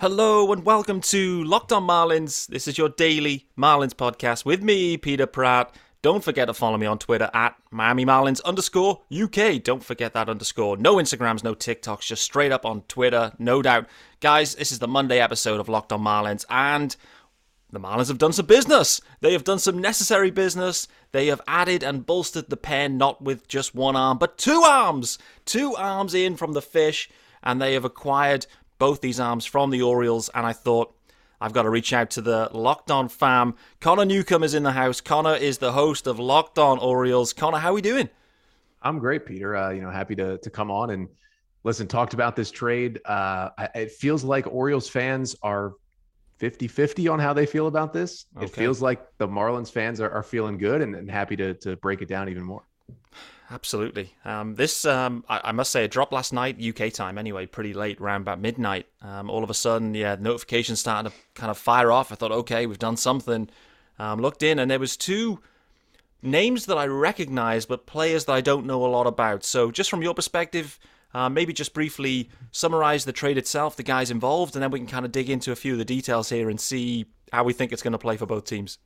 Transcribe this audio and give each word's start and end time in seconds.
Hello 0.00 0.52
and 0.52 0.64
welcome 0.64 1.00
to 1.00 1.42
Locked 1.42 1.72
On 1.72 1.84
Marlins. 1.84 2.46
This 2.46 2.68
is 2.68 2.78
your 2.78 2.88
daily 2.88 3.48
Marlins 3.58 3.94
podcast 3.94 4.44
with 4.44 4.62
me, 4.62 4.96
Peter 4.96 5.26
Pratt. 5.26 5.74
Don't 6.02 6.22
forget 6.22 6.46
to 6.46 6.54
follow 6.54 6.76
me 6.76 6.86
on 6.86 7.00
Twitter 7.00 7.28
at 7.34 7.56
Miami 7.72 8.06
Marlins 8.06 8.40
underscore 8.44 9.02
UK. 9.12 9.60
Don't 9.60 9.82
forget 9.82 10.14
that 10.14 10.28
underscore. 10.28 10.76
No 10.76 10.98
Instagrams, 10.98 11.42
no 11.42 11.52
TikToks, 11.52 12.06
just 12.06 12.22
straight 12.22 12.52
up 12.52 12.64
on 12.64 12.82
Twitter, 12.82 13.32
no 13.40 13.60
doubt. 13.60 13.88
Guys, 14.20 14.54
this 14.54 14.70
is 14.70 14.78
the 14.78 14.86
Monday 14.86 15.18
episode 15.18 15.58
of 15.58 15.68
Locked 15.68 15.92
On 15.92 16.00
Marlins, 16.00 16.44
and 16.48 16.94
the 17.72 17.80
Marlins 17.80 18.06
have 18.06 18.18
done 18.18 18.32
some 18.32 18.46
business. 18.46 19.00
They 19.20 19.32
have 19.32 19.42
done 19.42 19.58
some 19.58 19.80
necessary 19.80 20.30
business. 20.30 20.86
They 21.10 21.26
have 21.26 21.40
added 21.48 21.82
and 21.82 22.06
bolstered 22.06 22.50
the 22.50 22.56
pen, 22.56 22.98
not 22.98 23.20
with 23.20 23.48
just 23.48 23.74
one 23.74 23.96
arm, 23.96 24.18
but 24.18 24.38
two 24.38 24.62
arms. 24.62 25.18
Two 25.44 25.74
arms 25.74 26.14
in 26.14 26.36
from 26.36 26.52
the 26.52 26.62
fish, 26.62 27.10
and 27.42 27.60
they 27.60 27.72
have 27.74 27.84
acquired 27.84 28.46
both 28.78 29.00
these 29.00 29.20
arms 29.20 29.44
from 29.44 29.70
the 29.70 29.82
Orioles, 29.82 30.30
and 30.34 30.46
I 30.46 30.52
thought 30.52 30.94
I've 31.40 31.52
got 31.52 31.62
to 31.62 31.70
reach 31.70 31.92
out 31.92 32.10
to 32.10 32.22
the 32.22 32.50
Locked 32.52 32.90
On 32.90 33.08
fam. 33.08 33.54
Connor 33.80 34.04
Newcomb 34.04 34.42
is 34.42 34.54
in 34.54 34.62
the 34.62 34.72
house. 34.72 35.00
Connor 35.00 35.34
is 35.34 35.58
the 35.58 35.72
host 35.72 36.06
of 36.06 36.18
Locked 36.18 36.58
On 36.58 36.78
Orioles. 36.78 37.32
Connor, 37.32 37.58
how 37.58 37.70
are 37.70 37.74
we 37.74 37.82
doing? 37.82 38.08
I'm 38.82 38.98
great, 38.98 39.26
Peter. 39.26 39.56
Uh, 39.56 39.70
you 39.70 39.80
know, 39.80 39.90
happy 39.90 40.14
to 40.16 40.38
to 40.38 40.50
come 40.50 40.70
on 40.70 40.90
and 40.90 41.08
listen. 41.64 41.86
Talked 41.86 42.14
about 42.14 42.36
this 42.36 42.50
trade. 42.50 43.00
Uh, 43.04 43.50
it 43.74 43.92
feels 43.92 44.24
like 44.24 44.46
Orioles 44.46 44.88
fans 44.88 45.36
are 45.42 45.74
50-50 46.40 47.12
on 47.12 47.18
how 47.18 47.32
they 47.32 47.46
feel 47.46 47.66
about 47.66 47.92
this. 47.92 48.26
Okay. 48.36 48.46
It 48.46 48.52
feels 48.52 48.80
like 48.80 49.04
the 49.18 49.26
Marlins 49.26 49.70
fans 49.70 50.00
are, 50.00 50.10
are 50.10 50.22
feeling 50.22 50.56
good 50.56 50.80
and, 50.80 50.94
and 50.94 51.10
happy 51.10 51.36
to 51.36 51.54
to 51.54 51.76
break 51.76 52.02
it 52.02 52.08
down 52.08 52.28
even 52.28 52.44
more. 52.44 52.64
Absolutely. 53.50 54.14
Um, 54.26 54.56
this, 54.56 54.84
um, 54.84 55.24
I, 55.28 55.40
I, 55.44 55.52
must 55.52 55.70
say, 55.70 55.84
it 55.84 55.90
dropped 55.90 56.12
last 56.12 56.34
night, 56.34 56.62
UK 56.62 56.92
time 56.92 57.16
anyway, 57.16 57.46
pretty 57.46 57.72
late, 57.72 57.98
around 57.98 58.22
about 58.22 58.40
midnight. 58.40 58.86
Um, 59.00 59.30
all 59.30 59.42
of 59.42 59.48
a 59.48 59.54
sudden, 59.54 59.94
yeah, 59.94 60.16
notifications 60.20 60.80
started 60.80 61.10
to 61.10 61.16
kind 61.34 61.50
of 61.50 61.56
fire 61.56 61.90
off. 61.90 62.12
I 62.12 62.14
thought, 62.14 62.32
okay, 62.32 62.66
we've 62.66 62.78
done 62.78 62.98
something. 62.98 63.48
Um, 63.98 64.20
looked 64.20 64.42
in, 64.42 64.58
and 64.58 64.70
there 64.70 64.78
was 64.78 64.96
two 64.96 65.40
names 66.22 66.66
that 66.66 66.76
I 66.76 66.86
recognize, 66.86 67.64
but 67.64 67.86
players 67.86 68.26
that 68.26 68.32
I 68.32 68.42
don't 68.42 68.66
know 68.66 68.84
a 68.84 68.88
lot 68.88 69.06
about. 69.06 69.44
So, 69.44 69.70
just 69.70 69.88
from 69.88 70.02
your 70.02 70.14
perspective, 70.14 70.78
uh, 71.14 71.30
maybe 71.30 71.54
just 71.54 71.72
briefly 71.72 72.28
summarize 72.50 73.06
the 73.06 73.12
trade 73.12 73.38
itself, 73.38 73.76
the 73.76 73.82
guys 73.82 74.10
involved, 74.10 74.56
and 74.56 74.62
then 74.62 74.70
we 74.70 74.78
can 74.78 74.88
kind 74.88 75.06
of 75.06 75.12
dig 75.12 75.30
into 75.30 75.52
a 75.52 75.56
few 75.56 75.72
of 75.72 75.78
the 75.78 75.84
details 75.84 76.28
here 76.28 76.50
and 76.50 76.60
see 76.60 77.06
how 77.32 77.44
we 77.44 77.54
think 77.54 77.72
it's 77.72 77.82
going 77.82 77.92
to 77.92 77.98
play 77.98 78.16
for 78.18 78.26
both 78.26 78.44
teams. 78.44 78.78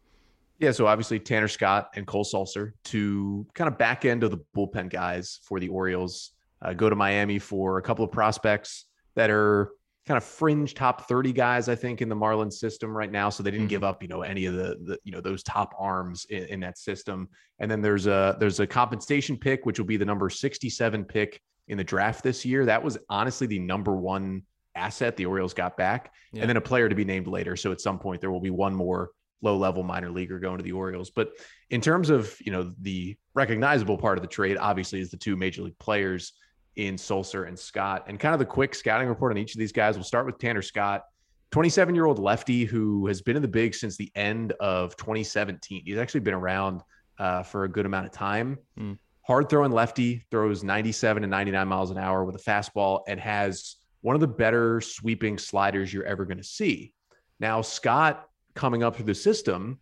Yeah, 0.63 0.71
so 0.71 0.87
obviously 0.87 1.19
Tanner 1.19 1.49
Scott 1.49 1.89
and 1.97 2.07
Cole 2.07 2.25
Sulser, 2.25 2.71
to 2.85 3.45
kind 3.53 3.67
of 3.67 3.79
back 3.79 4.05
end 4.05 4.23
of 4.23 4.31
the 4.31 4.39
bullpen 4.57 4.91
guys 4.91 5.41
for 5.43 5.59
the 5.59 5.67
Orioles, 5.67 6.31
uh, 6.63 6.73
go 6.73 6.89
to 6.89 6.95
Miami 6.95 7.41
for 7.41 7.79
a 7.79 7.83
couple 7.83 8.05
of 8.05 8.13
prospects 8.13 8.85
that 9.17 9.29
are 9.29 9.73
kind 10.07 10.17
of 10.17 10.23
fringe 10.23 10.75
top 10.75 11.09
30 11.09 11.33
guys, 11.33 11.69
I 11.69 11.75
think, 11.75 12.01
in 12.01 12.09
the 12.09 12.15
Marlins 12.15 12.53
system 12.53 12.97
right 12.97 13.11
now. 13.11 13.29
So 13.29 13.43
they 13.43 13.51
didn't 13.51 13.65
mm-hmm. 13.65 13.71
give 13.71 13.83
up, 13.83 14.03
you 14.03 14.09
know, 14.09 14.23
any 14.23 14.47
of 14.47 14.55
the, 14.55 14.79
the 14.85 14.99
you 15.03 15.11
know, 15.11 15.21
those 15.21 15.43
top 15.43 15.75
arms 15.77 16.27
in, 16.31 16.45
in, 16.45 16.61
that 16.61 16.79
system. 16.79 17.29
And 17.59 17.69
then 17.69 17.83
there's 17.83 18.07
a 18.07 18.37
there's 18.39 18.61
a 18.61 18.67
compensation 18.67 19.37
pick, 19.37 19.67
which 19.67 19.81
will 19.81 19.87
be 19.87 19.97
the 19.97 20.05
number 20.05 20.31
67 20.31 21.05
pick 21.07 21.41
in 21.67 21.77
the 21.77 21.83
draft 21.83 22.23
this 22.23 22.45
year. 22.45 22.65
That 22.67 22.85
was 22.85 22.99
honestly 23.09 23.49
the 23.49 23.59
number 23.59 23.97
one 23.97 24.43
asset 24.77 25.17
the 25.17 25.27
Orioles 25.27 25.55
got 25.55 25.77
back. 25.77 26.13
Yeah. 26.33 26.43
And 26.43 26.49
then 26.49 26.57
a 26.57 26.61
player 26.61 26.89
to 26.89 26.95
be 26.95 27.05
named 27.05 27.27
later. 27.27 27.57
So 27.57 27.73
at 27.73 27.81
some 27.81 27.99
point 27.99 28.21
there 28.21 28.31
will 28.31 28.41
be 28.41 28.51
one 28.51 28.77
more 28.77 29.11
low 29.43 29.57
level 29.57 29.83
minor 29.83 30.11
leaguer 30.11 30.39
going 30.39 30.57
to 30.57 30.65
the 30.65 30.73
Orioles. 30.73 31.11
But 31.11 31.33
in 31.71 31.81
terms 31.81 32.11
of, 32.11 32.37
you 32.41 32.53
know, 32.53 32.73
the 32.81 33.17
recognizable 33.35 33.99
part 33.99 34.17
of 34.17 34.23
the 34.23 34.29
trade, 34.29 34.57
obviously, 34.57 35.01
is 35.01 35.11
the 35.11 35.17
two 35.17 35.37
major 35.37 35.63
league 35.63 35.79
players 35.79 36.33
in 36.77 36.97
Sulser 36.97 37.47
and 37.47 37.59
Scott. 37.59 38.05
And 38.07 38.19
kind 38.19 38.33
of 38.33 38.39
the 38.39 38.47
quick 38.47 38.75
scouting 38.75 39.09
report 39.09 39.33
on 39.33 39.39
each 39.39 39.55
of 39.55 39.59
these 39.59 39.73
guys. 39.73 39.97
We'll 39.97 40.05
start 40.05 40.27
with 40.27 40.39
Tanner 40.39 40.63
Scott, 40.63 41.05
27 41.51 41.95
year 41.95 42.07
old 42.07 42.19
lefty 42.19 42.65
who 42.65 43.07
has 43.07 43.21
been 43.21 43.37
in 43.37 43.43
the 43.43 43.49
big 43.49 43.75
since 43.75 43.97
the 43.97 44.11
end 44.15 44.53
of 44.53 44.97
2017. 44.97 45.83
He's 45.85 45.99
actually 45.99 46.21
been 46.21 46.35
around 46.35 46.81
uh, 47.19 47.43
for 47.43 47.65
a 47.65 47.69
good 47.69 47.85
amount 47.85 48.07
of 48.07 48.13
time. 48.13 48.59
Mm. 48.79 48.99
Hard 49.23 49.49
throwing 49.49 49.71
lefty, 49.71 50.25
throws 50.31 50.65
97 50.65 51.23
and 51.23 51.31
99 51.31 51.69
miles 51.69 51.91
an 51.91 51.99
hour 51.99 52.25
with 52.25 52.35
a 52.35 52.39
fastball 52.39 53.03
and 53.07 53.21
has 53.21 53.77
one 54.01 54.17
of 54.17 54.21
the 54.21 54.27
better 54.27 54.81
sweeping 54.81 55.39
sliders 55.39 55.93
you're 55.93 56.05
ever 56.05 56.25
going 56.25 56.39
to 56.39 56.45
see. 56.45 56.93
Now, 57.39 57.63
Scott 57.63 58.29
coming 58.55 58.83
up 58.83 58.97
through 58.97 59.07
the 59.07 59.15
system, 59.15 59.79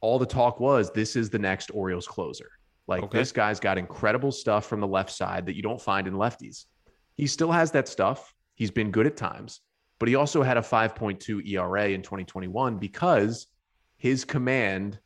all 0.00 0.18
the 0.18 0.26
talk 0.26 0.60
was 0.60 0.90
this 0.92 1.16
is 1.16 1.30
the 1.30 1.38
next 1.38 1.70
Orioles 1.72 2.06
closer. 2.06 2.50
Like 2.86 3.04
okay. 3.04 3.18
this 3.18 3.32
guy's 3.32 3.60
got 3.60 3.78
incredible 3.78 4.32
stuff 4.32 4.66
from 4.66 4.80
the 4.80 4.86
left 4.86 5.10
side 5.10 5.46
that 5.46 5.56
you 5.56 5.62
don't 5.62 5.80
find 5.80 6.06
in 6.06 6.14
lefties. 6.14 6.66
He 7.16 7.26
still 7.26 7.52
has 7.52 7.70
that 7.72 7.88
stuff. 7.88 8.34
He's 8.54 8.70
been 8.70 8.90
good 8.90 9.06
at 9.06 9.16
times, 9.16 9.60
but 9.98 10.08
he 10.08 10.14
also 10.14 10.42
had 10.42 10.56
a 10.56 10.60
5.2 10.60 11.48
ERA 11.48 11.88
in 11.88 12.02
2021 12.02 12.78
because 12.78 13.46
his 13.96 14.24
command 14.24 14.98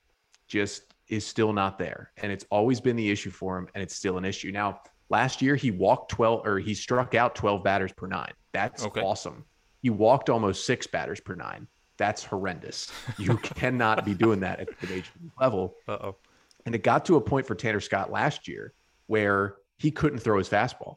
just 0.48 0.94
is 1.08 1.25
still 1.26 1.52
not 1.52 1.78
there. 1.78 2.12
And 2.16 2.32
it's 2.32 2.44
always 2.50 2.80
been 2.80 2.96
the 2.96 3.10
issue 3.10 3.30
for 3.30 3.56
him, 3.56 3.69
and 3.75 3.82
it's 3.82 3.94
still 3.94 4.19
an 4.19 4.25
issue. 4.25 4.50
Now, 4.50 4.80
last 5.08 5.40
year 5.40 5.54
he 5.54 5.70
walked 5.70 6.10
12 6.10 6.46
or 6.46 6.58
he 6.58 6.75
struck 6.75 7.14
out 7.14 7.34
12 7.34 7.62
batters 7.62 7.92
per 7.92 8.06
nine. 8.06 8.32
That's 8.52 8.84
okay. 8.84 9.00
awesome. 9.00 9.44
He 9.82 9.90
walked 9.90 10.28
almost 10.28 10.66
six 10.66 10.86
batters 10.86 11.20
per 11.20 11.34
nine. 11.34 11.69
That's 11.98 12.25
horrendous. 12.25 12.91
You 13.19 13.36
cannot 13.36 14.04
be 14.04 14.14
doing 14.14 14.41
that 14.41 14.60
at 14.60 14.69
the 14.81 14.86
major 14.86 15.10
level. 15.41 15.75
Uh-oh. 15.86 16.16
And 16.64 16.75
it 16.75 16.82
got 16.82 17.04
to 17.06 17.16
a 17.16 17.20
point 17.20 17.47
for 17.47 17.54
Tanner 17.54 17.81
Scott 17.81 18.10
last 18.10 18.48
year 18.48 18.72
where 19.06 19.56
he 19.76 19.91
couldn't 19.91 20.20
throw 20.20 20.38
his 20.38 20.48
fastball. 20.48 20.97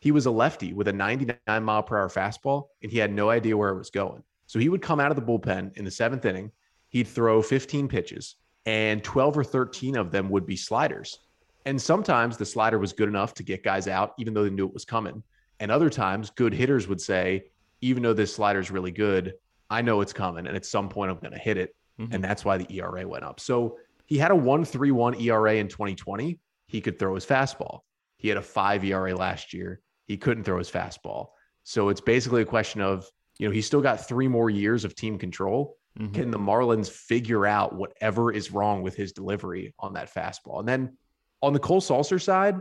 He 0.00 0.12
was 0.12 0.26
a 0.26 0.30
lefty 0.30 0.72
with 0.72 0.88
a 0.88 0.92
99 0.92 1.62
mile 1.62 1.82
per 1.82 1.98
hour 1.98 2.08
fastball, 2.08 2.68
and 2.82 2.90
he 2.90 2.98
had 2.98 3.12
no 3.12 3.30
idea 3.30 3.56
where 3.56 3.70
it 3.70 3.78
was 3.78 3.90
going. 3.90 4.22
So 4.46 4.58
he 4.58 4.68
would 4.68 4.82
come 4.82 4.98
out 4.98 5.12
of 5.12 5.16
the 5.16 5.22
bullpen 5.22 5.76
in 5.76 5.84
the 5.84 5.90
seventh 5.90 6.24
inning. 6.24 6.50
He'd 6.88 7.06
throw 7.06 7.42
15 7.42 7.86
pitches, 7.86 8.36
and 8.66 9.04
12 9.04 9.38
or 9.38 9.44
13 9.44 9.96
of 9.96 10.10
them 10.10 10.28
would 10.30 10.46
be 10.46 10.56
sliders. 10.56 11.20
And 11.66 11.80
sometimes 11.80 12.36
the 12.36 12.46
slider 12.46 12.78
was 12.78 12.92
good 12.92 13.08
enough 13.08 13.34
to 13.34 13.42
get 13.42 13.62
guys 13.62 13.86
out, 13.86 14.14
even 14.18 14.32
though 14.32 14.44
they 14.44 14.50
knew 14.50 14.66
it 14.66 14.74
was 14.74 14.84
coming. 14.84 15.22
And 15.60 15.70
other 15.70 15.90
times, 15.90 16.30
good 16.30 16.54
hitters 16.54 16.88
would 16.88 17.00
say, 17.00 17.44
even 17.82 18.02
though 18.02 18.14
this 18.14 18.34
slider 18.34 18.60
is 18.60 18.70
really 18.70 18.90
good, 18.90 19.34
I 19.70 19.82
know 19.82 20.00
it's 20.00 20.12
coming, 20.12 20.46
and 20.46 20.56
at 20.56 20.66
some 20.66 20.88
point 20.88 21.10
I'm 21.10 21.18
going 21.18 21.32
to 21.32 21.38
hit 21.38 21.56
it, 21.56 21.74
mm-hmm. 21.98 22.12
and 22.12 22.22
that's 22.22 22.44
why 22.44 22.58
the 22.58 22.66
ERA 22.76 23.06
went 23.06 23.24
up. 23.24 23.40
So 23.40 23.78
he 24.06 24.18
had 24.18 24.32
a 24.32 24.36
one 24.36 24.64
three 24.64 24.90
one 24.90 25.14
ERA 25.20 25.54
in 25.54 25.68
2020. 25.68 26.38
He 26.66 26.80
could 26.80 26.98
throw 26.98 27.14
his 27.14 27.24
fastball. 27.24 27.80
He 28.16 28.28
had 28.28 28.36
a 28.36 28.42
five 28.42 28.84
ERA 28.84 29.14
last 29.14 29.54
year. 29.54 29.80
He 30.06 30.16
couldn't 30.16 30.44
throw 30.44 30.58
his 30.58 30.70
fastball. 30.70 31.28
So 31.62 31.88
it's 31.88 32.00
basically 32.00 32.42
a 32.42 32.46
question 32.46 32.80
of 32.80 33.08
you 33.38 33.46
know 33.46 33.52
he's 33.52 33.66
still 33.66 33.80
got 33.80 34.06
three 34.06 34.28
more 34.28 34.50
years 34.50 34.84
of 34.84 34.94
team 34.94 35.18
control. 35.18 35.76
Mm-hmm. 35.98 36.12
Can 36.12 36.30
the 36.30 36.38
Marlins 36.38 36.90
figure 36.90 37.46
out 37.46 37.74
whatever 37.74 38.32
is 38.32 38.52
wrong 38.52 38.82
with 38.82 38.94
his 38.94 39.12
delivery 39.12 39.74
on 39.78 39.92
that 39.94 40.12
fastball? 40.12 40.60
And 40.60 40.68
then 40.68 40.96
on 41.42 41.52
the 41.52 41.58
Cole 41.58 41.80
Sulser 41.80 42.20
side, 42.20 42.56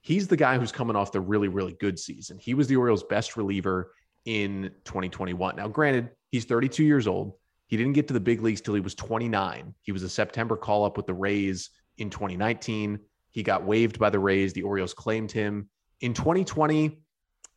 he's 0.00 0.28
the 0.28 0.36
guy 0.36 0.58
who's 0.58 0.72
coming 0.72 0.96
off 0.96 1.12
the 1.12 1.20
really, 1.20 1.48
really 1.48 1.76
good 1.80 1.98
season. 1.98 2.38
He 2.38 2.54
was 2.54 2.68
the 2.68 2.76
Orioles' 2.76 3.02
best 3.02 3.36
reliever 3.36 3.92
in 4.26 4.70
2021. 4.84 5.56
Now, 5.56 5.68
granted, 5.68 6.10
He's 6.30 6.44
32 6.44 6.84
years 6.84 7.06
old. 7.06 7.34
He 7.68 7.76
didn't 7.76 7.92
get 7.92 8.08
to 8.08 8.14
the 8.14 8.20
big 8.20 8.42
leagues 8.42 8.60
till 8.60 8.74
he 8.74 8.80
was 8.80 8.94
29. 8.94 9.74
He 9.82 9.92
was 9.92 10.02
a 10.02 10.08
September 10.08 10.56
call 10.56 10.84
up 10.84 10.96
with 10.96 11.06
the 11.06 11.14
Rays 11.14 11.70
in 11.98 12.10
2019. 12.10 12.98
He 13.30 13.42
got 13.42 13.64
waived 13.64 13.98
by 13.98 14.10
the 14.10 14.18
Rays. 14.18 14.52
The 14.52 14.62
Orioles 14.62 14.94
claimed 14.94 15.30
him. 15.30 15.68
In 16.00 16.14
2020, 16.14 16.98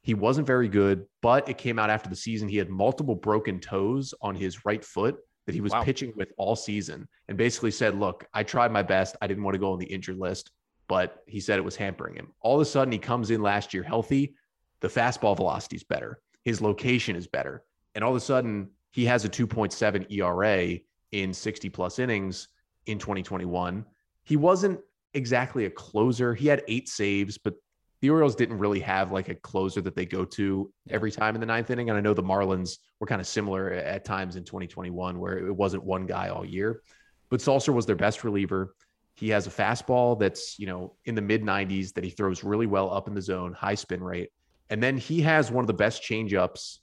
he 0.03 0.13
wasn't 0.13 0.47
very 0.47 0.67
good, 0.67 1.05
but 1.21 1.47
it 1.47 1.57
came 1.57 1.79
out 1.79 1.89
after 1.89 2.09
the 2.09 2.15
season. 2.15 2.49
He 2.49 2.57
had 2.57 2.69
multiple 2.69 3.15
broken 3.15 3.59
toes 3.59 4.13
on 4.21 4.35
his 4.35 4.65
right 4.65 4.83
foot 4.83 5.17
that 5.45 5.55
he 5.55 5.61
was 5.61 5.71
wow. 5.71 5.83
pitching 5.83 6.11
with 6.15 6.31
all 6.37 6.55
season 6.55 7.07
and 7.27 7.37
basically 7.37 7.71
said, 7.71 7.97
Look, 7.97 8.25
I 8.33 8.43
tried 8.43 8.71
my 8.71 8.83
best. 8.83 9.15
I 9.21 9.27
didn't 9.27 9.43
want 9.43 9.55
to 9.55 9.59
go 9.59 9.71
on 9.71 9.79
the 9.79 9.85
injured 9.85 10.17
list, 10.17 10.51
but 10.87 11.23
he 11.27 11.39
said 11.39 11.57
it 11.57 11.65
was 11.65 11.75
hampering 11.75 12.15
him. 12.15 12.33
All 12.41 12.55
of 12.55 12.61
a 12.61 12.65
sudden, 12.65 12.91
he 12.91 12.97
comes 12.97 13.31
in 13.31 13.41
last 13.41 13.73
year 13.73 13.83
healthy. 13.83 14.35
The 14.81 14.87
fastball 14.87 15.37
velocity 15.37 15.77
is 15.77 15.83
better, 15.83 16.19
his 16.43 16.61
location 16.61 17.15
is 17.15 17.27
better 17.27 17.63
and 17.95 18.03
all 18.03 18.11
of 18.11 18.17
a 18.17 18.21
sudden 18.21 18.69
he 18.91 19.05
has 19.05 19.25
a 19.25 19.29
2.7 19.29 20.11
ERA 20.11 20.79
in 21.11 21.33
60 21.33 21.69
plus 21.69 21.99
innings 21.99 22.47
in 22.85 22.99
2021. 22.99 23.85
He 24.23 24.37
wasn't 24.37 24.79
exactly 25.13 25.65
a 25.65 25.69
closer. 25.69 26.33
He 26.33 26.47
had 26.47 26.63
eight 26.67 26.87
saves, 26.89 27.37
but 27.37 27.55
the 28.01 28.09
Orioles 28.09 28.35
didn't 28.35 28.57
really 28.57 28.79
have 28.79 29.11
like 29.11 29.29
a 29.29 29.35
closer 29.35 29.79
that 29.81 29.95
they 29.95 30.05
go 30.05 30.25
to 30.25 30.71
every 30.89 31.11
time 31.11 31.35
in 31.35 31.41
the 31.41 31.45
ninth 31.45 31.69
inning. 31.69 31.89
And 31.89 31.97
I 31.97 32.01
know 32.01 32.13
the 32.13 32.23
Marlins 32.23 32.77
were 32.99 33.07
kind 33.07 33.21
of 33.21 33.27
similar 33.27 33.71
at 33.71 34.03
times 34.03 34.35
in 34.35 34.43
2021 34.43 35.19
where 35.19 35.47
it 35.47 35.55
wasn't 35.55 35.83
one 35.83 36.05
guy 36.05 36.29
all 36.29 36.45
year. 36.45 36.81
But 37.29 37.39
Sulser 37.39 37.73
was 37.73 37.85
their 37.85 37.95
best 37.95 38.23
reliever. 38.23 38.75
He 39.15 39.29
has 39.29 39.45
a 39.45 39.51
fastball 39.51 40.19
that's, 40.19 40.57
you 40.57 40.65
know, 40.65 40.95
in 41.05 41.15
the 41.15 41.21
mid 41.21 41.43
90s 41.43 41.93
that 41.93 42.03
he 42.03 42.09
throws 42.09 42.43
really 42.43 42.65
well 42.65 42.91
up 42.91 43.07
in 43.07 43.13
the 43.13 43.21
zone, 43.21 43.53
high 43.53 43.75
spin 43.75 44.03
rate. 44.03 44.31
And 44.69 44.81
then 44.81 44.97
he 44.97 45.21
has 45.21 45.51
one 45.51 45.63
of 45.63 45.67
the 45.67 45.73
best 45.73 46.01
changeups 46.01 46.79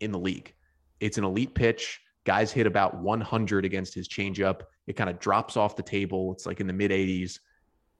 in 0.00 0.12
the 0.12 0.18
league. 0.18 0.54
It's 1.00 1.18
an 1.18 1.24
elite 1.24 1.54
pitch. 1.54 2.00
Guys 2.24 2.52
hit 2.52 2.66
about 2.66 2.96
100 2.98 3.64
against 3.64 3.94
his 3.94 4.08
changeup. 4.08 4.62
It 4.86 4.94
kind 4.94 5.08
of 5.08 5.18
drops 5.18 5.56
off 5.56 5.76
the 5.76 5.82
table. 5.82 6.32
It's 6.32 6.46
like 6.46 6.60
in 6.60 6.66
the 6.66 6.72
mid 6.72 6.90
80s. 6.90 7.38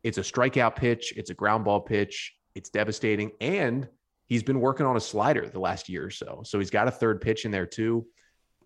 It's 0.03 0.19
a 0.19 0.23
strikeout 0.23 0.77
pitch. 0.77 1.13
It's 1.17 1.31
a 1.31 1.35
ground 1.35 1.65
ball 1.65 1.81
pitch. 1.81 2.35
It's 2.55 2.71
devastating. 2.71 3.33
And 3.41 3.89
he's 4.27 4.43
been 4.43 4.61
working 4.61 4.87
on 4.87 4.97
a 4.97 5.01
slider 5.01 5.49
the 5.49 5.61
last 5.61 5.89
year 5.89 6.07
or 6.07 6.11
so. 6.11 6.43
So 6.45 6.59
he's 6.59 6.71
got 6.71 6.89
a 6.89 6.91
third 6.91 7.21
pitch 7.21 7.45
in 7.45 7.51
there 7.51 7.67
too. 7.67 8.07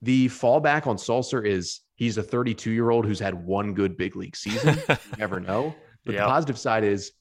The 0.02 0.28
fallback 0.28 0.86
on 0.86 0.96
Sulser 0.96 1.46
is 1.46 1.80
he's 1.94 2.18
a 2.18 2.22
32 2.22 2.70
year 2.70 2.90
old 2.90 3.06
who's 3.06 3.20
had 3.20 3.34
one 3.34 3.72
good 3.72 3.96
big 3.96 4.16
league 4.16 4.36
season. 4.36 4.78
you 4.88 4.96
never 5.18 5.40
know. 5.40 5.74
But 6.04 6.14
yep. 6.14 6.24
the 6.24 6.28
positive 6.28 6.58
side 6.58 6.82
is 6.82 7.12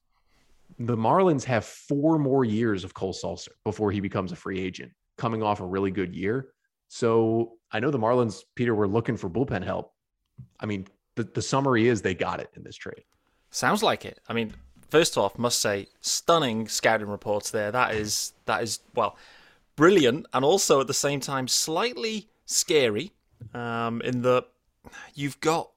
the 0.80 0.98
Marlins 0.98 1.44
have 1.44 1.66
four 1.66 2.18
more 2.18 2.44
years 2.44 2.84
of 2.84 2.94
Cole 2.94 3.14
Sulser 3.14 3.50
before 3.64 3.92
he 3.92 4.00
becomes 4.00 4.32
a 4.32 4.36
free 4.36 4.60
agent, 4.60 4.92
coming 5.22 5.44
off 5.44 5.60
a 5.60 5.66
really 5.66 5.92
good 5.92 6.16
year. 6.16 6.48
So 6.88 7.54
I 7.72 7.80
know 7.80 7.92
the 7.92 8.00
Marlins, 8.00 8.44
Peter, 8.56 8.74
were 8.74 8.88
looking 8.88 9.16
for 9.16 9.30
bullpen 9.30 9.64
help. 9.64 9.94
I 10.60 10.66
mean, 10.66 10.88
the, 11.16 11.24
the 11.24 11.42
summary 11.44 11.88
is 11.88 12.02
they 12.02 12.16
got 12.16 12.40
it 12.40 12.50
in 12.56 12.64
this 12.64 12.76
trade. 12.76 13.04
Sounds 13.52 13.84
like 13.84 14.04
it. 14.04 14.20
I 14.28 14.34
mean, 14.34 14.52
first 14.90 15.18
off, 15.18 15.38
must 15.38 15.60
say, 15.60 15.88
stunning 16.02 16.68
scouting 16.68 17.08
reports 17.08 17.52
there. 17.52 17.72
That 17.72 17.94
is 17.94 18.34
that 18.46 18.64
is 18.64 18.80
well, 18.96 19.16
brilliant, 19.76 20.26
and 20.34 20.44
also 20.44 20.82
at 20.82 20.88
the 20.88 20.94
same 20.94 21.20
time 21.20 21.48
slightly 21.48 22.28
scary. 22.46 23.12
Um, 23.54 24.02
in 24.02 24.24
the 24.24 24.46
you've 25.14 25.40
got 25.40 25.70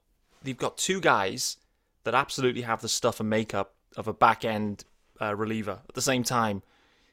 you've 0.42 0.58
got 0.58 0.78
two 0.78 1.00
guys 1.00 1.58
that 2.04 2.14
absolutely 2.14 2.62
have 2.62 2.80
the 2.80 2.88
stuff 2.88 3.20
and 3.20 3.28
makeup 3.28 3.74
of 3.96 4.08
a 4.08 4.12
back 4.14 4.44
end 4.44 4.84
uh, 5.20 5.34
reliever. 5.34 5.80
At 5.88 5.94
the 5.94 6.02
same 6.02 6.22
time, 6.22 6.62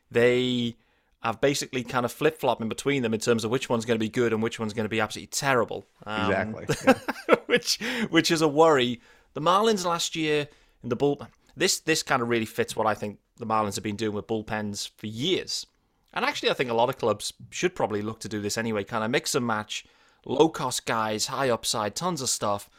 they 0.09 0.75
have 1.21 1.39
basically 1.39 1.83
kind 1.83 2.05
of 2.05 2.11
flip 2.11 2.39
flop 2.39 2.61
in 2.61 2.69
between 2.69 3.03
them 3.03 3.13
in 3.13 3.19
terms 3.19 3.43
of 3.43 3.51
which 3.51 3.69
one's 3.69 3.85
going 3.85 3.95
to 3.99 4.03
be 4.03 4.09
good 4.09 4.33
and 4.33 4.41
which 4.41 4.59
one's 4.59 4.73
going 4.73 4.85
to 4.85 4.89
be 4.89 4.99
absolutely 4.99 5.27
terrible. 5.27 5.85
Um, 6.05 6.31
exactly. 6.31 6.75
Yeah. 7.27 7.35
which 7.45 7.79
which 8.09 8.31
is 8.31 8.41
a 8.41 8.47
worry. 8.47 9.01
The 9.33 9.41
Marlins 9.41 9.85
last 9.85 10.15
year 10.15 10.47
in 10.83 10.89
the 10.89 10.97
bullpen. 10.97 11.27
this 11.55 11.79
this 11.79 12.01
kind 12.03 12.21
of 12.21 12.29
really 12.29 12.45
fits 12.45 12.75
what 12.75 12.87
I 12.87 12.93
think 12.95 13.19
the 13.37 13.45
Marlins 13.45 13.75
have 13.75 13.83
been 13.83 13.95
doing 13.95 14.15
with 14.15 14.27
bullpens 14.27 14.89
for 14.97 15.07
years. 15.07 15.65
And 16.13 16.25
actually, 16.25 16.49
I 16.49 16.53
think 16.53 16.69
a 16.69 16.73
lot 16.73 16.89
of 16.89 16.97
clubs 16.97 17.31
should 17.51 17.73
probably 17.75 18.01
look 18.01 18.19
to 18.21 18.29
do 18.29 18.41
this 18.41 18.57
anyway. 18.57 18.83
Kind 18.83 19.03
of 19.03 19.11
mix 19.11 19.33
and 19.35 19.45
match, 19.47 19.85
low 20.25 20.49
cost 20.49 20.85
guys, 20.85 21.27
high 21.27 21.49
upside, 21.49 21.95
tons 21.95 22.21
of 22.21 22.29
stuff. 22.29 22.69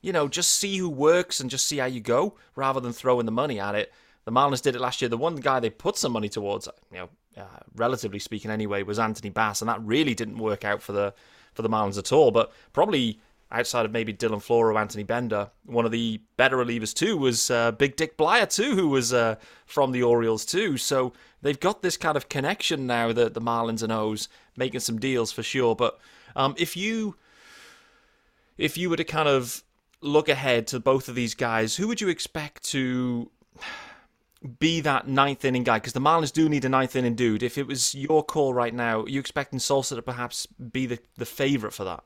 You 0.00 0.12
know, 0.12 0.26
just 0.26 0.52
see 0.52 0.76
who 0.78 0.88
works 0.90 1.38
and 1.38 1.48
just 1.48 1.66
see 1.66 1.78
how 1.78 1.86
you 1.86 2.00
go, 2.00 2.36
rather 2.56 2.80
than 2.80 2.92
throwing 2.92 3.24
the 3.26 3.32
money 3.32 3.60
at 3.60 3.76
it. 3.76 3.92
The 4.24 4.32
Marlins 4.32 4.62
did 4.62 4.74
it 4.74 4.80
last 4.80 5.00
year. 5.00 5.08
The 5.08 5.16
one 5.16 5.36
guy 5.36 5.60
they 5.60 5.70
put 5.70 5.96
some 5.96 6.10
money 6.12 6.28
towards, 6.28 6.68
you 6.90 6.98
know, 6.98 7.08
uh, 7.36 7.60
relatively 7.74 8.18
speaking 8.18 8.50
anyway, 8.50 8.82
was 8.82 8.98
Anthony 8.98 9.30
Bass, 9.30 9.62
and 9.62 9.68
that 9.68 9.82
really 9.82 10.14
didn't 10.14 10.38
work 10.38 10.64
out 10.64 10.82
for 10.82 10.92
the 10.92 11.14
for 11.52 11.62
the 11.62 11.68
Marlins 11.68 11.98
at 11.98 12.12
all. 12.12 12.30
But 12.30 12.52
probably 12.72 13.20
outside 13.50 13.84
of 13.84 13.92
maybe 13.92 14.14
Dylan 14.14 14.42
Floro, 14.42 14.80
Anthony 14.80 15.02
Bender, 15.02 15.50
one 15.66 15.84
of 15.84 15.92
the 15.92 16.20
better 16.36 16.56
relievers 16.56 16.94
too 16.94 17.16
was 17.16 17.50
uh, 17.50 17.72
Big 17.72 17.96
Dick 17.96 18.16
Bleier 18.16 18.52
too, 18.52 18.74
who 18.74 18.88
was 18.88 19.12
uh, 19.12 19.36
from 19.66 19.92
the 19.92 20.02
Orioles 20.02 20.44
too. 20.44 20.78
So 20.78 21.12
they've 21.42 21.60
got 21.60 21.82
this 21.82 21.96
kind 21.96 22.16
of 22.16 22.28
connection 22.28 22.86
now 22.86 23.12
that 23.12 23.34
the 23.34 23.40
Marlins 23.40 23.82
and 23.82 23.92
O's 23.92 24.28
making 24.56 24.80
some 24.80 24.98
deals 24.98 25.30
for 25.32 25.42
sure. 25.42 25.76
But 25.76 25.98
um, 26.34 26.54
if 26.56 26.76
you 26.76 27.16
if 28.56 28.76
you 28.76 28.90
were 28.90 28.96
to 28.96 29.04
kind 29.04 29.28
of 29.28 29.62
look 30.00 30.28
ahead 30.28 30.66
to 30.68 30.80
both 30.80 31.08
of 31.08 31.14
these 31.14 31.34
guys, 31.34 31.76
who 31.76 31.88
would 31.88 32.00
you 32.00 32.08
expect 32.08 32.64
to 32.70 33.30
be 34.58 34.80
that 34.80 35.08
ninth 35.08 35.44
inning 35.44 35.64
guy? 35.64 35.78
Because 35.78 35.92
the 35.92 36.00
Marlins 36.00 36.32
do 36.32 36.48
need 36.48 36.64
a 36.64 36.68
ninth 36.68 36.96
inning 36.96 37.14
dude. 37.14 37.42
If 37.42 37.58
it 37.58 37.66
was 37.66 37.94
your 37.94 38.24
call 38.24 38.54
right 38.54 38.74
now, 38.74 39.02
are 39.02 39.08
you 39.08 39.20
expecting 39.20 39.58
Sulser 39.58 39.96
to 39.96 40.02
perhaps 40.02 40.46
be 40.46 40.86
the, 40.86 40.98
the 41.16 41.26
favorite 41.26 41.72
for 41.72 41.84
that? 41.84 42.04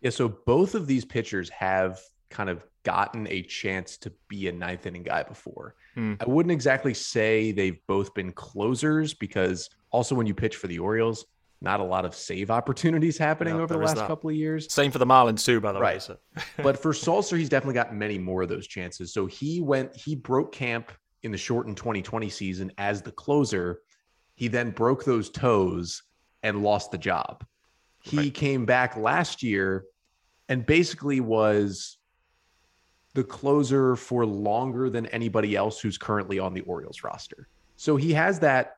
Yeah, 0.00 0.10
so 0.10 0.28
both 0.28 0.74
of 0.74 0.86
these 0.86 1.04
pitchers 1.04 1.48
have 1.50 2.00
kind 2.30 2.50
of 2.50 2.64
gotten 2.82 3.26
a 3.28 3.42
chance 3.42 3.96
to 3.98 4.12
be 4.28 4.48
a 4.48 4.52
ninth 4.52 4.86
inning 4.86 5.02
guy 5.02 5.22
before. 5.22 5.74
Hmm. 5.94 6.14
I 6.20 6.24
wouldn't 6.26 6.52
exactly 6.52 6.94
say 6.94 7.52
they've 7.52 7.78
both 7.86 8.14
been 8.14 8.32
closers 8.32 9.14
because 9.14 9.70
also 9.90 10.14
when 10.14 10.26
you 10.26 10.34
pitch 10.34 10.56
for 10.56 10.66
the 10.66 10.78
Orioles, 10.78 11.26
not 11.60 11.80
a 11.80 11.84
lot 11.84 12.04
of 12.04 12.14
save 12.14 12.50
opportunities 12.50 13.16
happening 13.16 13.54
over 13.54 13.74
the 13.74 13.80
last 13.80 13.96
couple 13.96 14.28
of 14.30 14.36
years. 14.36 14.72
Same 14.72 14.90
for 14.90 14.98
the 14.98 15.06
Marlins 15.06 15.44
too, 15.44 15.60
by 15.60 15.72
the 15.72 15.80
right. 15.80 15.96
way. 15.96 16.00
So. 16.00 16.16
but 16.62 16.78
for 16.78 16.92
Sulser, 16.92 17.38
he's 17.38 17.48
definitely 17.48 17.74
gotten 17.74 17.98
many 17.98 18.18
more 18.18 18.42
of 18.42 18.48
those 18.48 18.66
chances. 18.66 19.12
So 19.12 19.26
he 19.26 19.60
went, 19.60 19.96
he 19.96 20.14
broke 20.14 20.52
camp 20.52 20.92
in 21.26 21.32
the 21.32 21.38
shortened 21.38 21.76
2020 21.76 22.30
season 22.30 22.72
as 22.78 23.02
the 23.02 23.12
closer. 23.12 23.82
He 24.36 24.48
then 24.48 24.70
broke 24.70 25.04
those 25.04 25.28
toes 25.28 26.04
and 26.42 26.62
lost 26.62 26.90
the 26.90 26.98
job. 26.98 27.44
He 28.00 28.16
right. 28.16 28.34
came 28.34 28.64
back 28.64 28.96
last 28.96 29.42
year 29.42 29.84
and 30.48 30.64
basically 30.64 31.20
was 31.20 31.98
the 33.14 33.24
closer 33.24 33.96
for 33.96 34.24
longer 34.24 34.88
than 34.88 35.06
anybody 35.06 35.56
else 35.56 35.80
who's 35.80 35.98
currently 35.98 36.38
on 36.38 36.54
the 36.54 36.60
Orioles 36.62 37.02
roster. 37.02 37.48
So 37.76 37.96
he 37.96 38.12
has 38.12 38.38
that 38.40 38.76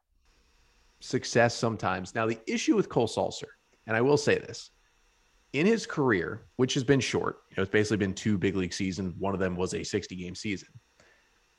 success 1.00 1.54
sometimes. 1.54 2.14
Now, 2.14 2.26
the 2.26 2.38
issue 2.46 2.74
with 2.74 2.88
Cole 2.88 3.08
Sulser, 3.08 3.50
and 3.86 3.96
I 3.96 4.00
will 4.00 4.16
say 4.16 4.38
this 4.38 4.70
in 5.52 5.66
his 5.66 5.86
career, 5.86 6.46
which 6.56 6.74
has 6.74 6.84
been 6.84 7.00
short, 7.00 7.40
you 7.50 7.56
know, 7.56 7.62
it's 7.64 7.72
basically 7.72 7.98
been 7.98 8.14
two 8.14 8.38
big 8.38 8.56
league 8.56 8.72
seasons. 8.72 9.14
One 9.18 9.34
of 9.34 9.40
them 9.40 9.56
was 9.56 9.74
a 9.74 9.82
60 9.82 10.16
game 10.16 10.34
season. 10.34 10.68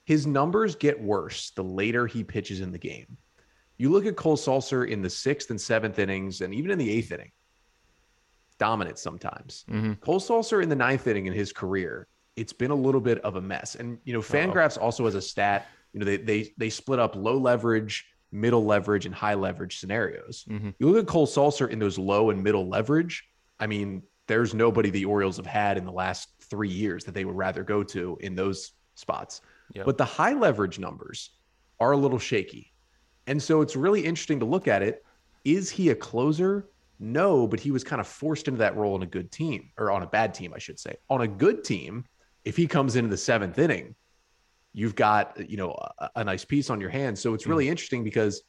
His 0.10 0.26
numbers 0.26 0.76
get 0.76 1.00
worse 1.00 1.52
the 1.52 1.64
later 1.64 2.08
he 2.08 2.24
pitches 2.24 2.62
in 2.62 2.72
the 2.72 2.80
game. 2.80 3.16
You 3.78 3.92
look 3.92 4.08
at 4.08 4.16
Cole 4.16 4.38
Sulser 4.38 4.90
in 4.90 5.04
the 5.04 5.10
sixth 5.10 5.52
and 5.52 5.62
seventh 5.62 6.00
innings, 6.00 6.42
and 6.42 6.52
even 6.52 6.72
in 6.72 6.80
the 6.80 6.90
eighth 6.90 7.12
inning, 7.12 7.30
dominant 8.58 8.98
sometimes. 8.98 9.66
Mm-hmm. 9.70 9.94
Cole 10.02 10.20
Sulser 10.20 10.64
in 10.64 10.70
the 10.70 10.76
ninth 10.76 11.06
inning 11.06 11.28
in 11.28 11.34
his 11.34 11.54
career, 11.54 12.08
it's 12.36 12.54
been 12.54 12.72
a 12.72 12.76
little 12.76 13.02
bit 13.02 13.20
of 13.20 13.36
a 13.36 13.42
mess. 13.42 13.76
And 13.76 14.00
you 14.04 14.14
know, 14.14 14.20
Fangraphs 14.20 14.80
Uh-oh. 14.80 14.86
also 14.86 15.06
has 15.06 15.14
a 15.14 15.22
stat. 15.22 15.68
You 15.94 16.00
know, 16.00 16.08
they 16.08 16.18
they 16.18 16.54
they 16.58 16.72
split 16.72 16.98
up 16.98 17.16
low 17.16 17.38
leverage, 17.38 18.04
middle 18.32 18.66
leverage, 18.66 19.06
and 19.06 19.14
high 19.14 19.36
leverage 19.36 19.78
scenarios. 19.78 20.44
Mm-hmm. 20.50 20.72
You 20.80 20.90
look 20.90 21.04
at 21.04 21.08
Cole 21.08 21.28
Sulser 21.28 21.70
in 21.70 21.78
those 21.78 22.00
low 22.00 22.32
and 22.32 22.44
middle 22.44 22.68
leverage. 22.68 23.30
I 23.60 23.68
mean, 23.68 24.02
there's 24.26 24.56
nobody 24.56 24.90
the 24.90 25.06
Orioles 25.06 25.38
have 25.38 25.46
had 25.46 25.78
in 25.78 25.86
the 25.86 25.92
last 25.92 26.30
three 26.50 26.70
years 26.70 27.04
that 27.04 27.14
they 27.14 27.26
would 27.26 27.38
rather 27.38 27.64
go 27.64 27.84
to 27.84 28.18
in 28.22 28.34
those 28.34 28.72
spots. 28.96 29.42
Yep. 29.74 29.86
But 29.86 29.98
the 29.98 30.06
high 30.06 30.34
leverage 30.34 30.80
numbers 30.80 31.32
are 31.80 31.92
a 31.92 31.98
little 31.98 32.20
shaky. 32.20 32.74
And 33.28 33.42
so 33.42 33.62
it's 33.62 33.76
really 33.76 34.04
interesting 34.06 34.40
to 34.40 34.46
look 34.46 34.68
at 34.68 34.82
it. 34.82 35.04
Is 35.46 35.70
he 35.70 35.90
a 35.90 35.96
closer 35.96 36.70
no, 37.00 37.48
but 37.48 37.60
he 37.60 37.72
was 37.72 37.84
kind 37.84 38.02
of 38.02 38.08
forced 38.08 38.48
into 38.48 38.58
that 38.60 38.76
role 38.76 38.94
on 38.94 39.04
a 39.04 39.08
good 39.08 39.32
team 39.32 39.72
or 39.78 39.90
on 39.90 40.04
a 40.04 40.08
bad 40.08 40.34
team, 40.34 40.54
I 40.54 40.60
should 40.60 40.78
say. 40.78 40.98
On 41.10 41.22
a 41.22 41.28
good 41.28 41.64
team, 41.64 42.06
if 42.44 42.58
he 42.58 42.68
comes 42.68 42.98
into 42.98 43.10
the 43.10 43.18
seventh 43.18 43.58
inning, 43.58 43.96
you've 44.74 44.96
got, 44.96 45.50
you 45.50 45.56
know, 45.56 45.72
a, 46.00 46.10
a 46.18 46.24
nice 46.24 46.44
piece 46.44 46.70
on 46.70 46.82
your 46.82 46.90
hands. 46.90 47.22
So 47.22 47.34
it's 47.34 47.48
really 47.48 47.68
mm 47.68 47.70
interesting 47.70 48.04
because 48.04 48.44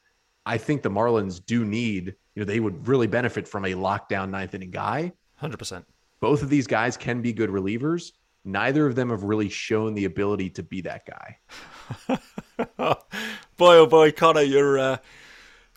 I 0.45 0.57
think 0.57 0.81
the 0.81 0.89
Marlins 0.89 1.43
do 1.43 1.63
need, 1.63 2.07
you 2.35 2.41
know, 2.41 2.45
they 2.45 2.59
would 2.59 2.87
really 2.87 3.07
benefit 3.07 3.47
from 3.47 3.65
a 3.65 3.73
lockdown 3.73 4.29
ninth 4.29 4.53
inning 4.53 4.71
guy. 4.71 5.13
100%. 5.41 5.85
Both 6.19 6.43
of 6.43 6.49
these 6.49 6.67
guys 6.67 6.97
can 6.97 7.21
be 7.21 7.31
good 7.31 7.49
relievers. 7.49 8.11
Neither 8.43 8.87
of 8.87 8.95
them 8.95 9.09
have 9.09 9.23
really 9.23 9.49
shown 9.49 9.93
the 9.93 10.05
ability 10.05 10.49
to 10.51 10.63
be 10.63 10.81
that 10.81 11.05
guy. 11.05 11.37
boy, 13.57 13.75
oh 13.77 13.85
boy, 13.87 14.11
Connor, 14.11 14.41
you're. 14.41 14.79
Uh 14.79 14.97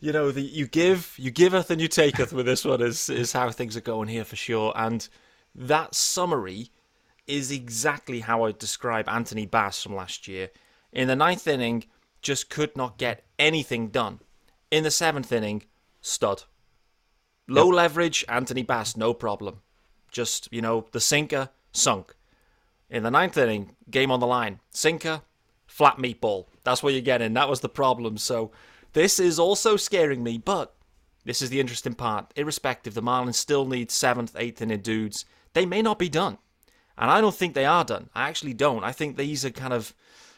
you 0.04 0.12
know, 0.12 0.30
the 0.30 0.42
you 0.42 0.66
give, 0.66 1.14
you 1.16 1.30
giveth, 1.30 1.71
and 1.71 1.80
you 1.80 1.88
taketh 1.88 2.30
with 2.30 2.44
this 2.44 2.62
one 2.62 2.83
is 2.83 3.09
is 3.09 3.33
how 3.33 3.50
things 3.50 3.75
are 3.75 3.80
going 3.80 4.09
here 4.09 4.25
for 4.25 4.37
sure. 4.37 4.71
And 4.76 5.09
that 5.54 5.94
summary 5.94 6.71
is 7.26 7.50
exactly 7.50 8.21
how 8.21 8.44
I 8.44 8.52
describe 8.52 9.09
Anthony 9.09 9.47
Bass 9.47 9.83
from 9.83 9.94
last 9.94 10.28
year. 10.28 10.50
In 10.92 11.09
the 11.09 11.16
ninth 11.16 11.47
inning, 11.47 11.85
just 12.21 12.50
could 12.50 12.76
not 12.76 12.99
get 12.99 13.25
anything 13.38 13.88
done. 13.88 14.21
In 14.71 14.85
the 14.85 14.90
seventh 14.90 15.33
inning, 15.33 15.62
stud. 16.02 16.44
Low 17.49 17.66
yep. 17.66 17.75
leverage, 17.75 18.25
Anthony 18.28 18.62
Bass, 18.62 18.97
no 18.97 19.14
problem. 19.14 19.61
Just, 20.11 20.49
you 20.52 20.61
know, 20.61 20.87
the 20.92 21.00
sinker, 21.00 21.49
sunk. 21.73 22.14
In 22.91 23.03
the 23.03 23.11
ninth 23.11 23.37
inning, 23.37 23.76
game 23.91 24.11
on 24.11 24.21
the 24.21 24.26
line. 24.26 24.61
Sinker, 24.71 25.23
flat 25.67 25.97
meatball. 25.99 26.47
That's 26.62 26.83
what 26.83 26.93
you're 26.93 27.03
getting. 27.03 27.35
That 27.35 27.49
was 27.49 27.61
the 27.61 27.69
problem. 27.69 28.19
So 28.19 28.53
this 28.93 29.19
is 29.19 29.38
also 29.38 29.76
scaring 29.76 30.23
me, 30.23 30.38
but 30.38 30.75
this 31.25 31.43
is 31.43 31.50
the 31.50 31.61
interesting 31.61 31.95
part. 31.95 32.33
Irrespective, 32.37 32.95
the 32.95 33.03
Marlins 33.03 33.35
still 33.35 33.67
need 33.67 33.91
seventh, 33.91 34.37
eighth 34.38 34.62
inning 34.62 34.81
dudes. 34.81 35.25
They 35.55 35.67
may 35.67 35.83
not 35.83 35.99
be 35.99 36.09
done. 36.09 36.38
And 36.97 37.11
I 37.11 37.21
don't 37.21 37.35
think 37.35 37.55
they 37.55 37.64
are 37.64 37.85
done. 37.85 38.11
I 38.14 38.29
actually 38.29 38.55
don't. 38.55 38.85
I 38.85 38.93
think 38.93 39.17
these 39.17 39.45
are 39.45 39.50
kind 39.50 39.73
of 39.73 39.95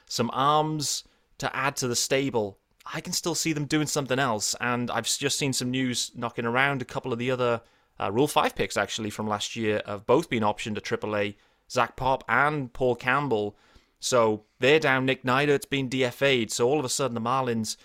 some 0.06 0.30
arms 0.32 1.04
to 1.38 1.54
add 1.54 1.76
to 1.76 1.88
the 1.88 1.96
stable. 1.96 2.58
I 2.94 3.00
can 3.00 3.12
still 3.12 3.34
see 3.34 3.52
them 3.52 3.66
doing 3.66 3.86
something 3.86 4.18
else. 4.18 4.54
And 4.60 4.90
I've 4.90 5.06
just 5.06 5.38
seen 5.38 5.52
some 5.52 5.70
news 5.70 6.12
knocking 6.14 6.46
around. 6.46 6.80
A 6.80 6.86
couple 6.86 7.12
of 7.12 7.18
the 7.18 7.30
other 7.30 7.60
uh, 8.00 8.10
Rule 8.12 8.28
5 8.28 8.54
picks, 8.54 8.76
actually, 8.76 9.10
from 9.10 9.26
last 9.26 9.56
year 9.56 9.82
have 9.86 10.06
both 10.06 10.30
been 10.30 10.42
optioned 10.42 10.80
to 10.82 10.96
AAA. 10.96 11.34
Zach 11.70 11.96
Pop 11.96 12.24
and 12.28 12.72
Paul 12.72 12.96
Campbell. 12.96 13.56
So 13.98 14.44
they're 14.60 14.80
down. 14.80 15.06
Nick 15.06 15.24
Neidert's 15.24 15.66
been 15.66 15.88
DFA'd. 15.88 16.50
So 16.50 16.68
all 16.68 16.78
of 16.78 16.84
a 16.84 16.88
sudden, 16.88 17.14
the 17.14 17.20
Marlins 17.20 17.76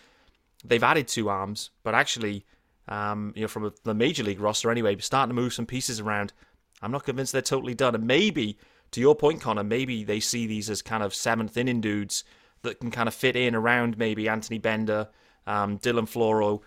they've 0.64 0.84
added 0.84 1.08
two 1.08 1.30
arms, 1.30 1.72
but 1.84 1.96
actually, 1.96 2.46
um, 2.88 3.34
you 3.36 3.42
know, 3.42 3.48
from 3.48 3.74
the 3.84 3.94
major 3.94 4.24
league 4.24 4.40
roster 4.40 4.72
anyway, 4.72 4.98
starting 4.98 5.36
to 5.36 5.42
move 5.42 5.54
some 5.54 5.66
pieces 5.66 6.00
around. 6.00 6.34
I'm 6.82 6.92
not 6.92 7.06
convinced 7.06 7.34
they're 7.34 7.42
totally 7.42 7.76
done. 7.76 7.96
And 7.96 8.06
maybe, 8.06 8.58
to 8.92 9.02
your 9.02 9.16
point, 9.16 9.42
Connor, 9.42 9.64
maybe 9.64 10.04
they 10.04 10.20
see 10.20 10.48
these 10.48 10.70
as 10.70 10.82
kind 10.82 11.04
of 11.04 11.14
seventh 11.14 11.58
inning 11.58 11.82
dudes 11.82 12.24
that 12.64 12.80
can 12.80 12.92
kind 12.92 13.08
of 13.08 13.14
fit 13.14 13.36
in 13.36 13.56
around 13.56 13.98
maybe 13.98 14.28
Anthony 14.28 14.58
Bender, 14.58 15.10
um, 15.48 15.80
Dylan 15.80 16.10
Floro. 16.10 16.62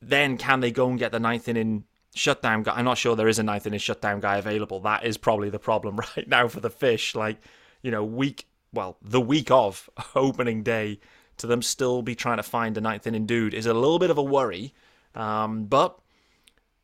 Then 0.00 0.36
can 0.36 0.60
they 0.60 0.72
go 0.72 0.88
and 0.88 0.98
get 0.98 1.12
the 1.12 1.20
ninth 1.20 1.48
inning 1.48 1.84
shutdown 2.14 2.62
guy? 2.62 2.74
I'm 2.74 2.84
not 2.84 2.98
sure 2.98 3.16
there 3.16 3.28
is 3.28 3.38
a 3.38 3.42
ninth 3.42 3.66
inning 3.66 3.78
shutdown 3.78 4.20
guy 4.20 4.36
available. 4.36 4.80
That 4.80 5.04
is 5.04 5.16
probably 5.16 5.50
the 5.50 5.58
problem 5.58 5.96
right 6.16 6.28
now 6.28 6.48
for 6.48 6.60
the 6.60 6.70
fish. 6.70 7.14
Like, 7.14 7.38
you 7.82 7.90
know, 7.90 8.04
week, 8.04 8.46
well, 8.72 8.96
the 9.02 9.20
week 9.20 9.50
of 9.50 9.88
opening 10.14 10.62
day, 10.62 11.00
to 11.38 11.46
them 11.46 11.62
still 11.62 12.02
be 12.02 12.14
trying 12.14 12.36
to 12.36 12.42
find 12.42 12.76
a 12.76 12.80
ninth 12.80 13.06
inning 13.06 13.26
dude 13.26 13.54
is 13.54 13.66
a 13.66 13.74
little 13.74 13.98
bit 13.98 14.10
of 14.10 14.18
a 14.18 14.22
worry. 14.22 14.74
Um, 15.14 15.64
but 15.64 15.98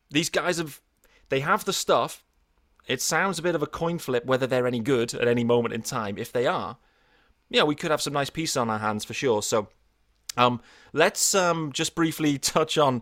these 0.09 0.29
guys 0.29 0.57
have, 0.57 0.81
they 1.29 1.39
have 1.39 1.65
the 1.65 1.73
stuff. 1.73 2.23
It 2.87 3.01
sounds 3.01 3.39
a 3.39 3.43
bit 3.43 3.55
of 3.55 3.63
a 3.63 3.67
coin 3.67 3.99
flip 3.99 4.25
whether 4.25 4.47
they're 4.47 4.67
any 4.67 4.79
good 4.79 5.13
at 5.13 5.27
any 5.27 5.43
moment 5.43 5.73
in 5.73 5.81
time. 5.81 6.17
If 6.17 6.31
they 6.31 6.47
are, 6.47 6.77
yeah, 7.49 7.63
we 7.63 7.75
could 7.75 7.91
have 7.91 8.01
some 8.01 8.13
nice 8.13 8.29
pieces 8.29 8.57
on 8.57 8.69
our 8.69 8.79
hands 8.79 9.05
for 9.05 9.13
sure. 9.13 9.41
So, 9.41 9.69
um, 10.37 10.61
let's 10.93 11.33
um, 11.35 11.71
just 11.71 11.95
briefly 11.95 12.37
touch 12.39 12.77
on 12.77 13.01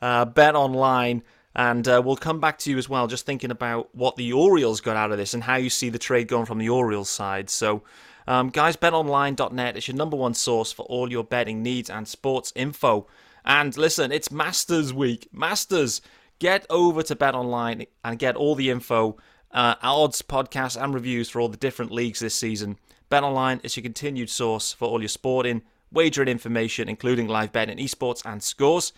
uh, 0.00 0.24
Bet 0.24 0.54
Online, 0.54 1.22
and 1.58 1.88
uh, 1.88 2.00
we'll 2.02 2.14
come 2.14 2.38
back 2.38 2.56
to 2.58 2.70
you 2.70 2.78
as 2.78 2.88
well. 2.88 3.08
Just 3.08 3.26
thinking 3.26 3.50
about 3.50 3.92
what 3.92 4.14
the 4.14 4.32
Orioles 4.32 4.80
got 4.80 4.96
out 4.96 5.10
of 5.10 5.18
this 5.18 5.34
and 5.34 5.42
how 5.42 5.56
you 5.56 5.68
see 5.68 5.88
the 5.88 5.98
trade 5.98 6.28
going 6.28 6.46
from 6.46 6.58
the 6.58 6.68
Orioles 6.68 7.10
side. 7.10 7.50
So, 7.50 7.82
um, 8.28 8.50
guys, 8.50 8.76
BetOnline.net 8.76 9.76
is 9.76 9.88
your 9.88 9.96
number 9.96 10.16
one 10.16 10.34
source 10.34 10.70
for 10.70 10.84
all 10.84 11.10
your 11.10 11.24
betting 11.24 11.60
needs 11.60 11.90
and 11.90 12.06
sports 12.06 12.52
info. 12.54 13.08
And 13.44 13.76
listen, 13.76 14.12
it's 14.12 14.30
Masters 14.30 14.94
Week. 14.94 15.26
Masters, 15.32 16.00
get 16.38 16.64
over 16.70 17.02
to 17.02 17.16
BetOnline 17.16 17.88
and 18.04 18.20
get 18.20 18.36
all 18.36 18.54
the 18.54 18.70
info, 18.70 19.16
uh, 19.50 19.74
odds, 19.82 20.22
podcasts, 20.22 20.80
and 20.80 20.94
reviews 20.94 21.28
for 21.28 21.40
all 21.40 21.48
the 21.48 21.56
different 21.56 21.90
leagues 21.90 22.20
this 22.20 22.36
season. 22.36 22.78
BetOnline 23.10 23.64
is 23.64 23.76
your 23.76 23.82
continued 23.82 24.30
source 24.30 24.72
for 24.72 24.86
all 24.86 25.00
your 25.00 25.08
sporting, 25.08 25.62
wagering 25.90 26.28
information, 26.28 26.88
including 26.88 27.26
live 27.26 27.50
betting, 27.50 27.78
esports, 27.78 28.24
and 28.24 28.44
scores. 28.44 28.92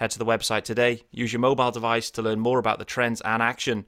Head 0.00 0.10
to 0.12 0.18
the 0.18 0.24
website 0.24 0.62
today. 0.62 1.02
Use 1.10 1.30
your 1.30 1.40
mobile 1.40 1.70
device 1.70 2.10
to 2.12 2.22
learn 2.22 2.40
more 2.40 2.58
about 2.58 2.78
the 2.78 2.86
trends 2.86 3.20
and 3.20 3.42
action. 3.42 3.84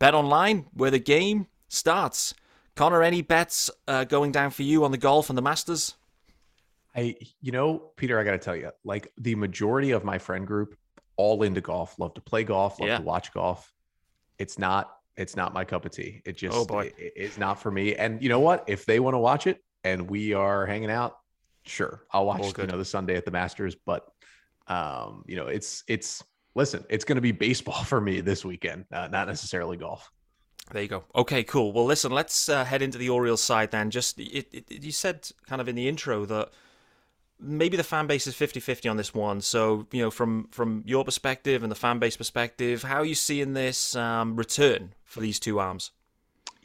Bet 0.00 0.12
online, 0.12 0.66
where 0.74 0.90
the 0.90 0.98
game 0.98 1.46
starts. 1.68 2.34
Connor, 2.74 3.00
any 3.00 3.22
bets 3.22 3.70
uh, 3.86 4.02
going 4.02 4.32
down 4.32 4.50
for 4.50 4.64
you 4.64 4.84
on 4.84 4.90
the 4.90 4.98
golf 4.98 5.30
and 5.30 5.38
the 5.38 5.42
Masters? 5.42 5.94
I, 6.96 7.14
you 7.40 7.52
know, 7.52 7.78
Peter, 7.94 8.18
I 8.18 8.24
got 8.24 8.32
to 8.32 8.38
tell 8.38 8.56
you, 8.56 8.72
like 8.82 9.12
the 9.16 9.36
majority 9.36 9.92
of 9.92 10.02
my 10.02 10.18
friend 10.18 10.48
group, 10.48 10.76
all 11.16 11.40
into 11.44 11.60
golf, 11.60 11.96
love 11.96 12.14
to 12.14 12.20
play 12.20 12.42
golf, 12.42 12.80
love 12.80 12.88
yeah. 12.88 12.98
to 12.98 13.04
watch 13.04 13.32
golf. 13.32 13.72
It's 14.38 14.58
not 14.58 14.96
it's 15.16 15.36
not 15.36 15.54
my 15.54 15.64
cup 15.64 15.84
of 15.84 15.92
tea. 15.92 16.22
It 16.24 16.38
just 16.38 16.56
oh 16.56 16.64
boy. 16.64 16.92
It, 16.98 17.12
it's 17.14 17.38
not 17.38 17.62
for 17.62 17.70
me. 17.70 17.94
And 17.94 18.20
you 18.20 18.28
know 18.28 18.40
what? 18.40 18.64
If 18.66 18.84
they 18.84 18.98
want 18.98 19.14
to 19.14 19.18
watch 19.18 19.46
it 19.46 19.62
and 19.84 20.10
we 20.10 20.34
are 20.34 20.66
hanging 20.66 20.90
out, 20.90 21.18
sure, 21.62 22.02
I'll 22.10 22.26
watch 22.26 22.58
you 22.58 22.66
know 22.66 22.78
the 22.78 22.84
Sunday 22.84 23.14
at 23.14 23.24
the 23.24 23.30
Masters. 23.30 23.76
But 23.76 24.11
um, 24.68 25.24
you 25.26 25.36
know, 25.36 25.46
it's 25.46 25.84
it's 25.88 26.22
listen, 26.54 26.84
it's 26.88 27.04
going 27.04 27.16
to 27.16 27.22
be 27.22 27.32
baseball 27.32 27.84
for 27.84 28.00
me 28.00 28.20
this 28.20 28.44
weekend, 28.44 28.86
uh, 28.92 29.08
not 29.08 29.26
necessarily 29.28 29.76
golf. 29.76 30.10
There 30.70 30.82
you 30.82 30.88
go. 30.88 31.04
Okay, 31.14 31.42
cool. 31.42 31.72
Well, 31.72 31.84
listen, 31.84 32.12
let's 32.12 32.48
uh, 32.48 32.64
head 32.64 32.82
into 32.82 32.96
the 32.96 33.10
Orioles 33.10 33.42
side 33.42 33.72
then. 33.72 33.90
Just 33.90 34.18
it, 34.18 34.46
it, 34.52 34.84
you 34.84 34.92
said 34.92 35.28
kind 35.46 35.60
of 35.60 35.68
in 35.68 35.74
the 35.74 35.88
intro 35.88 36.24
that 36.26 36.50
maybe 37.38 37.76
the 37.76 37.82
fan 37.82 38.06
base 38.06 38.26
is 38.26 38.34
50-50 38.34 38.90
on 38.90 38.96
this 38.96 39.12
one. 39.12 39.40
So, 39.40 39.86
you 39.90 40.02
know, 40.02 40.10
from 40.10 40.48
from 40.50 40.82
your 40.86 41.04
perspective 41.04 41.62
and 41.62 41.70
the 41.70 41.76
fan 41.76 41.98
base 41.98 42.16
perspective, 42.16 42.82
how 42.82 42.98
are 42.98 43.04
you 43.04 43.16
seeing 43.16 43.52
this 43.52 43.96
um, 43.96 44.36
return 44.36 44.94
for 45.04 45.20
these 45.20 45.40
two 45.40 45.58
arms? 45.58 45.90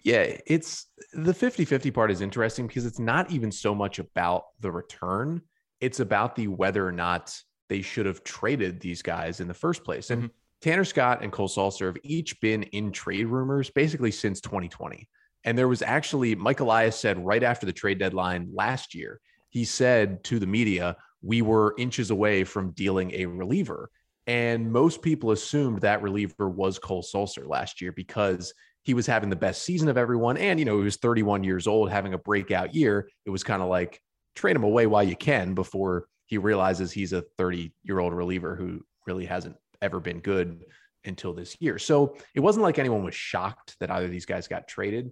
Yeah, 0.04 0.38
it's 0.46 0.86
the 1.14 1.34
50-50 1.34 1.94
part 1.94 2.12
is 2.12 2.22
interesting 2.22 2.68
because 2.68 2.86
it's 2.86 3.00
not 3.00 3.30
even 3.32 3.52
so 3.52 3.76
much 3.76 4.00
about 4.00 4.46
the 4.62 4.72
return. 4.72 5.42
It's 5.82 6.00
about 6.00 6.36
the 6.36 6.48
whether 6.48 6.88
or 6.88 6.92
not 6.92 7.38
they 7.70 7.82
should 7.82 8.06
have 8.06 8.24
traded 8.24 8.80
these 8.80 9.02
guys 9.02 9.40
in 9.40 9.48
the 9.48 9.54
first 9.54 9.84
place. 9.84 10.10
And 10.10 10.24
mm-hmm. 10.24 10.32
Tanner 10.62 10.86
Scott 10.86 11.22
and 11.22 11.32
Cole 11.32 11.48
Sulser 11.48 11.88
have 11.88 11.98
each 12.04 12.40
been 12.42 12.64
in 12.64 12.92
trade 12.92 13.28
rumors 13.28 13.70
basically 13.70 14.12
since 14.12 14.42
2020. 14.42 15.08
And 15.44 15.58
there 15.58 15.68
was 15.68 15.82
actually 15.82 16.36
Mike 16.36 16.60
Elias 16.60 17.00
said 17.00 17.24
right 17.24 17.44
after 17.44 17.66
the 17.66 17.74
trade 17.74 18.00
deadline 18.00 18.50
last 18.54 18.96
year, 18.96 19.22
he 19.50 19.66
said 19.66 20.24
to 20.26 20.40
the 20.40 20.48
media, 20.48 20.98
we 21.22 21.42
were 21.42 21.76
inches 21.78 22.10
away 22.10 22.44
from 22.44 22.72
dealing 22.72 23.12
a 23.14 23.26
reliever. 23.26 23.90
And 24.26 24.72
most 24.72 25.02
people 25.02 25.32
assumed 25.32 25.82
that 25.82 26.02
reliever 26.02 26.50
was 26.50 26.80
Cole 26.80 27.04
Sulser 27.04 27.48
last 27.48 27.80
year 27.80 27.92
because 27.94 28.54
he 28.84 28.94
was 28.94 29.08
having 29.08 29.30
the 29.30 29.36
best 29.36 29.64
season 29.64 29.90
of 29.90 29.98
everyone. 29.98 30.38
And, 30.38 30.60
you 30.60 30.66
know, 30.66 30.78
he 30.78 30.84
was 30.84 30.98
31 30.98 31.44
years 31.44 31.68
old, 31.68 31.90
having 31.90 32.14
a 32.14 32.18
breakout 32.18 32.76
year. 32.76 33.10
It 33.26 33.30
was 33.30 33.44
kind 33.44 33.62
of 33.62 33.70
like 33.70 34.02
trade 34.36 34.56
him 34.56 34.64
away 34.64 34.86
while 34.86 35.04
you 35.04 35.16
can 35.16 35.54
before 35.54 36.08
he 36.28 36.38
realizes 36.38 36.92
he's 36.92 37.14
a 37.14 37.24
30 37.38 37.74
year 37.84 38.00
old 38.00 38.14
reliever 38.14 38.56
who 38.56 38.86
really 39.08 39.26
hasn't 39.26 39.56
ever 39.82 40.00
been 40.00 40.20
good 40.20 40.64
until 41.06 41.34
this 41.34 41.58
year. 41.60 41.80
So 41.80 42.16
it 42.36 42.42
wasn't 42.42 42.64
like 42.64 42.78
anyone 42.78 43.04
was 43.04 43.16
shocked 43.16 43.76
that 43.80 43.90
either 43.90 44.06
of 44.06 44.12
these 44.12 44.26
guys 44.26 44.48
got 44.48 44.68
traded. 44.68 45.12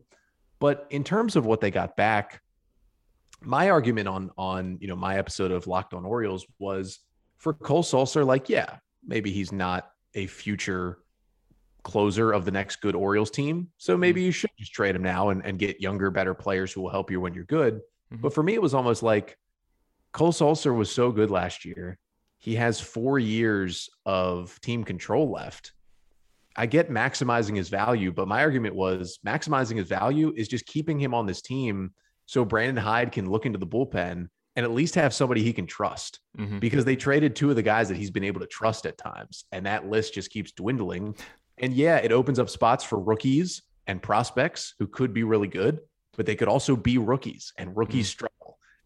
But 0.60 0.86
in 0.90 1.04
terms 1.04 1.36
of 1.36 1.46
what 1.46 1.62
they 1.62 1.72
got 1.72 1.96
back, 1.96 2.42
my 3.42 3.70
argument 3.70 4.08
on 4.08 4.32
on 4.38 4.78
you 4.80 4.88
know 4.88 4.96
my 4.96 5.18
episode 5.18 5.52
of 5.52 5.68
Locked 5.68 5.94
On 5.94 6.06
Orioles 6.06 6.46
was 6.60 7.00
for 7.38 7.54
Cole 7.54 7.84
Sulser, 7.84 8.26
like 8.26 8.50
yeah, 8.50 8.78
maybe 9.06 9.32
he's 9.32 9.52
not 9.52 9.92
a 10.14 10.28
future 10.28 11.00
closer 11.84 12.32
of 12.32 12.46
the 12.46 12.52
next 12.52 12.78
good 12.78 12.96
Orioles 12.96 13.30
team. 13.30 13.70
So 13.78 13.94
mm-hmm. 13.94 14.02
maybe 14.02 14.24
you 14.24 14.32
should 14.32 14.50
just 14.58 14.74
trade 14.74 14.96
him 14.96 15.04
now 15.04 15.30
and, 15.30 15.46
and 15.46 15.60
get 15.60 15.82
younger, 15.82 16.10
better 16.10 16.34
players 16.34 16.72
who 16.72 16.82
will 16.82 16.90
help 16.90 17.12
you 17.12 17.22
when 17.22 17.34
you're 17.34 17.44
good. 17.44 17.76
Mm-hmm. 17.76 18.22
But 18.22 18.34
for 18.34 18.42
me, 18.42 18.54
it 18.54 18.62
was 18.62 18.74
almost 18.74 19.04
like 19.04 19.38
Cole 20.16 20.32
Sulser 20.32 20.74
was 20.74 20.90
so 20.90 21.12
good 21.12 21.30
last 21.30 21.66
year. 21.66 21.98
He 22.38 22.56
has 22.56 22.80
four 22.80 23.20
years 23.20 23.90
of 24.06 24.58
team 24.62 24.86
control 24.86 25.30
left. 25.30 25.74
I 26.56 26.68
get 26.68 26.90
maximizing 26.90 27.58
his 27.58 27.68
value, 27.68 28.14
but 28.14 28.26
my 28.26 28.40
argument 28.40 28.76
was 28.76 29.20
maximizing 29.28 29.76
his 29.76 29.90
value 29.90 30.32
is 30.38 30.48
just 30.48 30.66
keeping 30.68 30.98
him 30.98 31.14
on 31.14 31.26
this 31.26 31.42
team 31.42 31.92
so 32.28 32.46
Brandon 32.46 32.82
Hyde 32.82 33.12
can 33.12 33.30
look 33.30 33.46
into 33.46 33.60
the 33.60 33.68
bullpen 33.68 34.30
and 34.56 34.64
at 34.64 34.72
least 34.72 34.96
have 34.96 35.14
somebody 35.14 35.44
he 35.44 35.52
can 35.52 35.68
trust 35.68 36.22
mm-hmm. 36.38 36.60
because 36.60 36.86
they 36.86 36.96
traded 36.96 37.36
two 37.36 37.50
of 37.50 37.58
the 37.58 37.62
guys 37.62 37.90
that 37.90 37.98
he's 37.98 38.10
been 38.10 38.24
able 38.24 38.40
to 38.40 38.48
trust 38.48 38.86
at 38.86 38.98
times. 38.98 39.44
And 39.52 39.66
that 39.66 39.90
list 39.90 40.14
just 40.14 40.32
keeps 40.32 40.54
dwindling. 40.54 41.14
And 41.58 41.74
yeah, 41.74 41.98
it 41.98 42.14
opens 42.14 42.40
up 42.40 42.50
spots 42.50 42.86
for 42.86 42.98
rookies 42.98 43.64
and 43.86 44.02
prospects 44.02 44.76
who 44.80 44.88
could 44.88 45.14
be 45.14 45.24
really 45.24 45.50
good, 45.50 45.82
but 46.16 46.26
they 46.26 46.38
could 46.38 46.48
also 46.48 46.78
be 46.78 47.00
rookies 47.00 47.52
and 47.58 47.76
rookies 47.76 48.08
mm-hmm. 48.08 48.12
struggle. 48.12 48.35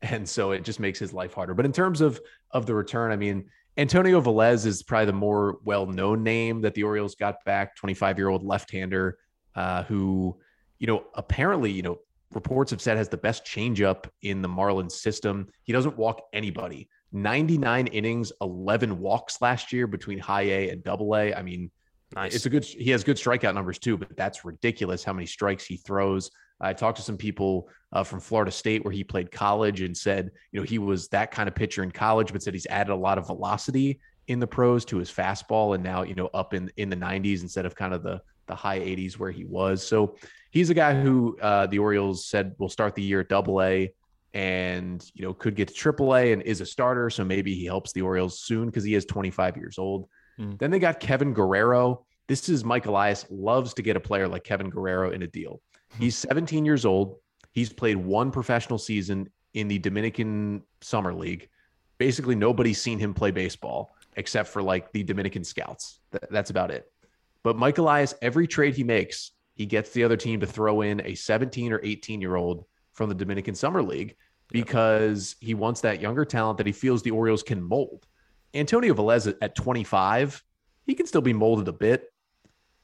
And 0.01 0.27
so 0.27 0.51
it 0.51 0.63
just 0.63 0.79
makes 0.79 0.98
his 0.98 1.13
life 1.13 1.34
harder. 1.34 1.53
But 1.53 1.65
in 1.65 1.74
terms 1.74 2.01
of 2.01 2.22
of 2.51 2.65
the 2.65 2.74
return, 2.74 3.12
I 3.12 3.15
mean, 3.18 3.46
Antonio 3.77 4.22
Velez 4.22 4.65
is 4.65 4.84
probably 4.84 5.06
the 5.06 5.13
more 5.13 5.60
well-known 5.63 6.24
name 6.24 6.62
that 6.62 6.74
the 6.74 6.84
Orioles 6.84 7.15
got 7.15 7.44
back, 7.46 7.77
25-year-old 7.77 8.44
left-hander 8.44 9.18
uh, 9.56 9.84
who, 9.84 10.38
you 10.79 10.88
know, 10.88 11.06
apparently, 11.15 11.72
you 11.72 11.82
know, 11.82 12.00
reports 12.34 12.72
have 12.72 12.82
said 12.82 12.98
has 12.98 13.10
the 13.10 13.18
best 13.18 13.46
changeup 13.46 14.06
in 14.22 14.41
the 14.41 14.50
Marlins 14.50 14.91
system. 14.91 15.48
He 15.63 15.74
doesn't 15.74 15.98
walk 15.98 16.22
anybody. 16.34 16.89
99 17.12 17.88
innings, 17.88 18.32
11 18.41 19.00
walks 19.00 19.41
last 19.41 19.74
year 19.74 19.88
between 19.88 20.20
high 20.20 20.44
A 20.44 20.70
and 20.70 20.84
double 20.84 21.15
A. 21.15 21.34
I 21.34 21.41
mean, 21.41 21.72
nice. 22.15 22.36
it's 22.36 22.46
a 22.46 22.50
good, 22.50 22.63
he 22.63 22.91
has 22.91 23.03
good 23.03 23.18
strikeout 23.18 23.56
numbers 23.56 23.79
too, 23.79 23.98
but 23.98 24.15
that's 24.15 24.46
ridiculous 24.46 25.03
how 25.03 25.13
many 25.13 25.25
strikes 25.25 25.65
he 25.65 25.77
throws. 25.77 26.29
I 26.62 26.74
talked 26.74 26.98
to 26.98 27.04
some 27.04 27.18
people 27.18 27.70
uh, 27.94 28.04
from 28.04 28.20
Florida 28.20 28.51
State 28.51 28.84
where 28.84 28.92
he 28.92 29.04
played 29.04 29.32
college 29.32 29.82
and 29.82 29.96
said, 29.96 30.32
you 30.51 30.60
know, 30.60 30.66
he 30.66 30.78
was 30.78 31.08
that 31.10 31.32
kind 31.32 31.48
of 31.48 31.56
pitcher 31.56 31.84
in 31.84 31.92
college, 31.92 32.32
but 32.32 32.44
said 32.44 32.54
he's 32.54 32.68
added 32.68 32.92
a 32.92 32.96
lot 32.96 33.18
of 33.18 33.28
velocity 33.28 34.00
in 34.28 34.39
the 34.39 34.48
pros 34.48 34.86
to 34.86 34.98
his 34.98 35.12
fastball 35.12 35.74
and 35.74 35.84
now, 35.84 36.04
you 36.04 36.16
know, 36.16 36.30
up 36.34 36.54
in 36.54 36.72
in 36.78 36.89
the 36.89 36.96
90s 36.96 37.42
instead 37.42 37.66
of 37.66 37.75
kind 37.75 37.94
of 37.94 38.04
the 38.04 38.22
the 38.48 38.56
high 38.56 38.80
80s 38.80 39.13
where 39.13 39.32
he 39.32 39.46
was. 39.46 39.86
So 39.86 40.16
he's 40.51 40.70
a 40.70 40.74
guy 40.74 41.00
who 41.00 41.38
uh, 41.42 41.68
the 41.68 41.80
Orioles 41.80 42.25
said 42.25 42.56
will 42.58 42.70
start 42.70 42.96
the 42.96 43.01
year 43.01 43.22
at 43.22 43.30
double 43.30 43.62
A 43.62 43.94
and 44.34 45.04
you 45.16 45.24
know 45.24 45.34
could 45.34 45.56
get 45.56 45.70
to 45.70 45.74
triple 45.74 46.16
A 46.16 46.34
and 46.34 46.42
is 46.44 46.62
a 46.62 46.66
starter. 46.66 47.10
So 47.10 47.24
maybe 47.24 47.56
he 47.56 47.66
helps 47.66 47.94
the 47.94 48.01
Orioles 48.01 48.42
soon 48.42 48.68
because 48.68 48.84
he 48.84 48.96
is 48.96 49.06
25 49.06 49.58
years 49.58 49.78
old. 49.78 50.08
Mm. 50.39 50.60
Then 50.60 50.72
they 50.72 50.80
got 50.80 51.00
Kevin 51.00 51.34
Guerrero. 51.34 52.06
This 52.28 52.50
is 52.50 52.63
Mike 52.63 52.86
Elias 52.86 53.25
loves 53.30 53.74
to 53.75 53.82
get 53.82 53.96
a 53.96 54.00
player 54.00 54.28
like 54.28 54.44
Kevin 54.44 54.70
Guerrero 54.70 55.12
in 55.12 55.24
a 55.24 55.28
deal. 55.28 55.62
He's 55.98 56.17
17 56.17 56.65
years 56.65 56.86
old. 56.86 57.17
He's 57.51 57.72
played 57.72 57.98
one 57.98 58.31
professional 58.31 58.77
season 58.77 59.29
in 59.53 59.67
the 59.67 59.79
Dominican 59.79 60.63
Summer 60.81 61.13
League. 61.13 61.50
Basically, 61.98 62.36
nobody's 62.36 62.81
seen 62.81 63.00
him 63.00 63.13
play 63.13 63.31
baseball 63.31 63.96
except 64.15 64.50
for 64.50 64.62
like 64.62 64.91
the 64.91 65.03
Dominican 65.03 65.43
scouts. 65.43 66.00
That's 66.29 66.50
about 66.50 66.72
it. 66.72 66.91
But 67.43 67.58
Mike 67.58 67.77
Elias, 67.77 68.13
every 68.22 68.48
trade 68.48 68.75
he 68.75 68.84
makes, 68.84 69.31
he 69.55 69.65
gets 69.65 69.91
the 69.91 70.03
other 70.03 70.17
team 70.17 70.39
to 70.39 70.48
throw 70.48 70.81
in 70.81 71.01
a 71.05 71.15
17 71.15 71.74
or 71.74 71.79
18 71.84 72.22
year 72.22 72.36
old 72.36 72.65
from 72.93 73.10
the 73.10 73.15
Dominican 73.15 73.55
Summer 73.55 73.81
League 73.81 74.15
because 74.50 75.36
he 75.39 75.53
wants 75.53 75.81
that 75.81 76.01
younger 76.01 76.25
talent 76.25 76.58
that 76.58 76.67
he 76.67 76.74
feels 76.74 77.01
the 77.01 77.12
Orioles 77.12 77.43
can 77.43 77.62
mold. 77.62 78.08
Antonio 78.53 78.93
Velez 78.93 79.34
at 79.41 79.55
25, 79.55 80.43
he 80.86 80.96
can 80.96 81.05
still 81.05 81.22
be 81.22 81.34
molded 81.34 81.67
a 81.67 81.74
bit, 81.74 82.12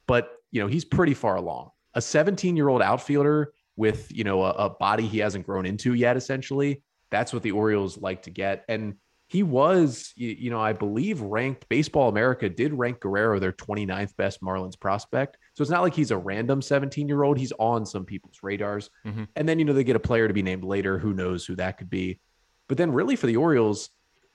but 0.06 0.30
you 0.52 0.60
know, 0.60 0.68
he's 0.68 0.84
pretty 0.84 1.14
far 1.14 1.36
along. 1.36 1.70
A 1.96 2.00
17 2.00 2.56
year 2.56 2.68
old 2.68 2.82
outfielder 2.82 3.52
with, 3.76 4.10
you 4.14 4.24
know, 4.24 4.42
a, 4.42 4.50
a 4.50 4.70
body 4.70 5.06
he 5.06 5.18
hasn't 5.18 5.46
grown 5.46 5.66
into 5.66 5.94
yet, 5.94 6.16
essentially. 6.16 6.82
That's 7.10 7.32
what 7.32 7.42
the 7.42 7.52
Orioles 7.52 7.98
like 7.98 8.22
to 8.22 8.30
get. 8.30 8.64
And 8.68 8.96
he 9.28 9.42
was, 9.42 10.12
you, 10.14 10.28
you, 10.28 10.50
know, 10.50 10.60
I 10.60 10.72
believe 10.72 11.20
ranked 11.20 11.68
Baseball 11.68 12.08
America 12.08 12.48
did 12.48 12.72
rank 12.72 13.00
Guerrero 13.00 13.40
their 13.40 13.52
29th 13.52 14.16
best 14.16 14.40
Marlins 14.40 14.78
prospect. 14.78 15.36
So 15.54 15.62
it's 15.62 15.70
not 15.70 15.82
like 15.82 15.94
he's 15.94 16.12
a 16.12 16.16
random 16.16 16.62
17 16.62 17.08
year 17.08 17.24
old. 17.24 17.36
He's 17.36 17.52
on 17.58 17.84
some 17.84 18.04
people's 18.04 18.38
radars. 18.42 18.90
Mm-hmm. 19.04 19.24
And 19.34 19.48
then, 19.48 19.58
you 19.58 19.64
know, 19.64 19.72
they 19.72 19.84
get 19.84 19.96
a 19.96 20.00
player 20.00 20.28
to 20.28 20.34
be 20.34 20.42
named 20.42 20.64
later. 20.64 20.98
Who 20.98 21.12
knows 21.12 21.44
who 21.44 21.56
that 21.56 21.78
could 21.78 21.90
be. 21.90 22.20
But 22.68 22.78
then 22.78 22.92
really 22.92 23.16
for 23.16 23.26
the 23.26 23.36
Orioles, 23.36 23.90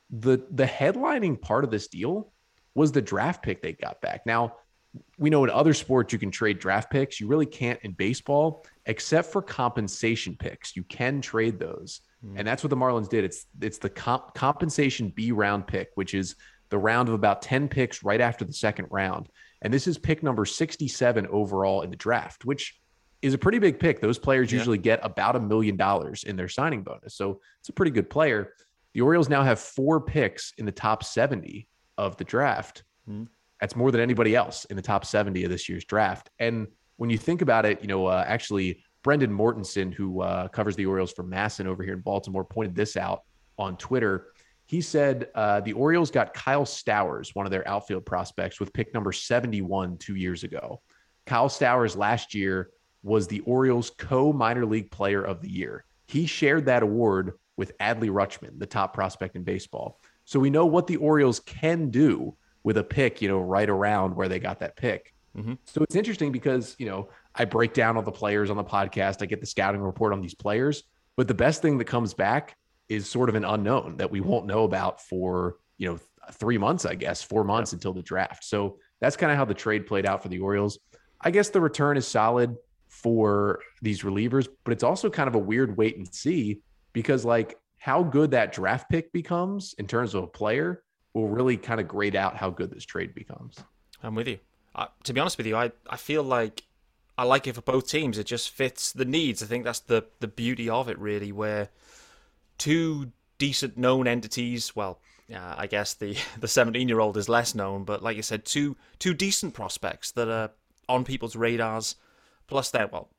the 0.10 0.46
the 0.52 0.66
headlining 0.66 1.42
part 1.42 1.64
of 1.64 1.72
this 1.72 1.88
deal 1.88 2.34
was 2.76 2.92
the 2.92 3.02
draft 3.02 3.44
pick 3.44 3.62
they 3.62 3.74
got 3.74 4.02
back. 4.02 4.26
Now, 4.26 4.56
we 5.18 5.30
know 5.30 5.44
in 5.44 5.50
other 5.50 5.74
sports 5.74 6.12
you 6.12 6.20
can 6.20 6.32
trade 6.32 6.60
draft 6.60 6.92
picks. 6.92 7.20
You 7.20 7.28
really 7.28 7.46
can't 7.46 7.80
in 7.84 7.92
baseball, 7.92 8.66
except 8.86 9.32
for 9.32 9.42
compensation 9.42 10.36
picks. 10.38 10.76
You 10.76 10.84
can 10.84 11.22
trade 11.22 11.60
those. 11.60 12.02
Mm. 12.26 12.34
And 12.38 12.48
that's 12.48 12.64
what 12.64 12.70
the 12.70 12.78
Marlins 12.78 13.10
did. 13.10 13.24
It's 13.24 13.46
it's 13.62 13.78
the 13.78 13.90
comp- 13.90 14.34
compensation 14.34 15.10
B 15.10 15.32
round 15.32 15.68
pick, 15.68 15.90
which 15.96 16.14
is 16.14 16.36
the 16.70 16.78
round 16.78 17.10
of 17.10 17.16
about 17.16 17.42
10 17.42 17.68
picks 17.68 18.04
right 18.04 18.22
after 18.22 18.46
the 18.46 18.54
second 18.54 18.88
round. 18.90 19.30
And 19.62 19.74
this 19.74 19.88
is 19.88 19.98
pick 19.98 20.24
number 20.24 20.46
67 20.46 21.28
overall 21.28 21.82
in 21.82 21.90
the 21.90 21.96
draft, 21.96 22.46
which 22.46 22.80
is 23.22 23.34
a 23.34 23.38
pretty 23.38 23.60
big 23.60 23.80
pick. 23.80 24.00
Those 24.00 24.18
players 24.18 24.52
yeah. 24.52 24.58
usually 24.58 24.78
get 24.78 25.00
about 25.04 25.36
a 25.36 25.40
million 25.40 25.76
dollars 25.76 26.24
in 26.24 26.36
their 26.36 26.48
signing 26.48 26.82
bonus. 26.82 27.16
So 27.16 27.42
it's 27.60 27.70
a 27.70 27.74
pretty 27.74 27.92
good 27.92 28.10
player. 28.10 28.54
The 28.94 29.02
Orioles 29.02 29.30
now 29.30 29.44
have 29.44 29.60
four 29.60 30.02
picks 30.02 30.54
in 30.58 30.66
the 30.66 30.72
top 30.72 31.04
70 31.04 31.68
of 31.98 32.18
the 32.18 32.24
draft. 32.24 32.84
Mm. 33.08 33.28
That's 33.62 33.76
more 33.76 33.92
than 33.92 34.02
anybody 34.02 34.36
else 34.36 34.66
in 34.66 34.76
the 34.76 34.82
top 34.82 35.06
70 35.06 35.44
of 35.44 35.52
this 35.52 35.70
year's 35.70 35.86
draft. 35.86 36.32
And 36.40 36.68
when 36.98 37.12
you 37.12 37.18
think 37.18 37.44
about 37.44 37.66
it, 37.66 37.80
you 37.82 37.88
know, 37.88 38.08
uh, 38.08 38.26
actually, 38.28 38.84
Brendan 39.04 39.32
Mortensen, 39.32 39.94
who 39.94 40.22
uh, 40.22 40.48
covers 40.48 40.76
the 40.76 40.88
Orioles 40.88 41.12
for 41.12 41.24
MASN 41.24 41.68
over 41.68 41.84
here 41.84 41.94
in 41.94 42.02
Baltimore, 42.02 42.44
pointed 42.44 42.76
this 42.76 42.98
out 42.98 43.22
on 43.58 43.78
Twitter. 43.78 44.28
He 44.66 44.82
said 44.82 45.30
uh, 45.36 45.62
the 45.62 45.74
Orioles 45.74 46.12
got 46.12 46.34
Kyle 46.34 46.66
Stowers, 46.66 47.36
one 47.36 47.46
of 47.46 47.52
their 47.52 47.68
outfield 47.68 48.06
prospects, 48.06 48.60
with 48.60 48.74
pick 48.74 48.94
number 48.94 49.12
71 49.12 49.98
two 49.98 50.16
years 50.16 50.44
ago. 50.44 50.82
Kyle 51.26 51.50
Stowers 51.50 51.96
last 51.96 52.34
year 52.34 52.72
was 53.04 53.28
the 53.28 53.42
Orioles 53.42 53.92
co 53.98 54.34
minor 54.34 54.66
league 54.66 54.90
player 54.92 55.24
of 55.24 55.42
the 55.42 55.50
year. 55.50 55.86
He 56.08 56.26
shared 56.26 56.66
that 56.66 56.84
award 56.84 57.34
with 57.58 57.78
Adley 57.78 58.10
Rutschman, 58.10 58.60
the 58.60 58.66
top 58.66 58.94
prospect 58.94 59.36
in 59.36 59.44
baseball. 59.44 60.00
So 60.26 60.40
we 60.40 60.50
know 60.50 60.66
what 60.66 60.88
the 60.88 60.98
Orioles 60.98 61.40
can 61.40 61.90
do 61.90 62.36
with 62.64 62.78
a 62.78 62.84
pick, 62.84 63.22
you 63.22 63.28
know, 63.28 63.40
right 63.40 63.70
around 63.70 64.16
where 64.16 64.28
they 64.28 64.40
got 64.40 64.60
that 64.60 64.76
pick. 64.76 65.14
Mm-hmm. 65.36 65.54
So 65.66 65.82
it's 65.84 65.96
interesting 65.96 66.32
because, 66.32 66.76
you 66.78 66.86
know, 66.86 67.10
I 67.34 67.46
break 67.46 67.74
down 67.74 67.96
all 67.96 68.04
the 68.04 68.12
players 68.12 68.50
on 68.50 68.58
the 68.58 68.64
podcast. 68.64 69.22
I 69.22 69.26
get 69.26 69.40
the 69.40 69.48
scouting 69.48 69.82
report 69.82 70.14
on 70.14 70.22
these 70.22 70.36
players. 70.36 70.84
But 71.16 71.28
the 71.28 71.34
best 71.34 71.62
thing 71.62 71.78
that 71.78 71.86
comes 71.86 72.14
back 72.14 72.56
is 72.90 73.10
sort 73.10 73.30
of 73.30 73.36
an 73.36 73.46
unknown 73.46 73.98
that 73.98 74.12
we 74.12 74.20
won't 74.20 74.46
know 74.46 74.64
about 74.64 75.02
for, 75.02 75.58
you 75.78 75.90
know, 75.90 76.00
three 76.34 76.58
months, 76.58 76.86
I 76.86 76.96
guess, 76.96 77.24
four 77.24 77.44
months 77.44 77.72
yeah. 77.72 77.78
until 77.78 77.94
the 77.94 78.02
draft. 78.02 78.44
So 78.44 78.78
that's 79.00 79.18
kind 79.18 79.32
of 79.32 79.38
how 79.38 79.46
the 79.46 79.54
trade 79.54 79.88
played 79.88 80.06
out 80.06 80.22
for 80.22 80.30
the 80.30 80.40
Orioles. 80.40 80.78
I 81.20 81.32
guess 81.32 81.50
the 81.50 81.62
return 81.62 81.98
is 81.98 82.08
solid 82.08 82.56
for 82.88 83.60
these 83.82 84.02
relievers, 84.02 84.48
but 84.64 84.74
it's 84.74 84.84
also 84.84 85.10
kind 85.10 85.28
of 85.28 85.36
a 85.36 85.40
weird 85.40 85.78
wait 85.78 85.98
and 85.98 86.14
see 86.14 86.62
because, 86.94 87.24
like, 87.24 87.58
how 87.78 88.04
good 88.04 88.32
that 88.32 88.52
draft 88.52 88.90
pick 88.90 89.12
becomes 89.12 89.74
in 89.78 89.88
terms 89.88 90.14
of 90.14 90.24
a 90.24 90.28
player 90.28 90.84
will 91.14 91.28
really 91.28 91.58
kind 91.58 91.80
of 91.80 91.88
grade 91.88 92.16
out 92.16 92.36
how 92.36 92.50
good 92.50 92.72
this 92.72 92.86
trade 92.86 93.14
becomes. 93.14 93.58
I'm 94.04 94.16
with 94.16 94.28
you. 94.28 94.40
Uh, 94.74 94.88
to 95.04 95.14
be 95.14 95.20
honest 95.20 95.38
with 95.38 95.48
you, 95.48 95.56
I, 95.56 95.72
I 95.90 95.98
feel 95.98 96.24
like 96.24 96.64
I 97.18 97.24
like 97.24 97.46
it 97.48 97.56
for 97.56 97.62
both 97.62 97.88
teams. 97.88 98.18
It 98.18 98.26
just 98.26 98.50
fits 98.50 98.92
the 98.92 99.06
needs. 99.06 99.44
I 99.44 99.46
think 99.46 99.64
that's 99.64 99.80
the 99.80 100.06
the 100.20 100.28
beauty 100.28 100.70
of 100.70 100.88
it, 100.90 100.98
really, 100.98 101.32
where 101.32 101.70
two 102.58 103.12
decent 103.38 103.78
known 103.78 104.08
entities. 104.08 104.76
Well, 104.76 105.00
uh, 105.34 105.56
I 105.58 105.68
guess 105.68 105.94
the 105.94 106.18
the 106.40 106.48
17 106.48 106.88
year 106.88 107.00
old 107.00 107.18
is 107.18 107.30
less 107.30 107.54
known, 107.54 107.84
but 107.84 108.02
like 108.02 108.16
you 108.16 108.24
said, 108.24 108.46
two 108.46 108.78
two 109.00 109.14
decent 109.14 109.54
prospects 109.54 110.12
that 110.12 110.30
are 110.30 110.52
on 110.88 111.04
people's 111.04 111.36
radars. 111.36 111.96
Plus, 112.48 112.72
that 112.72 112.92
well, 112.92 113.10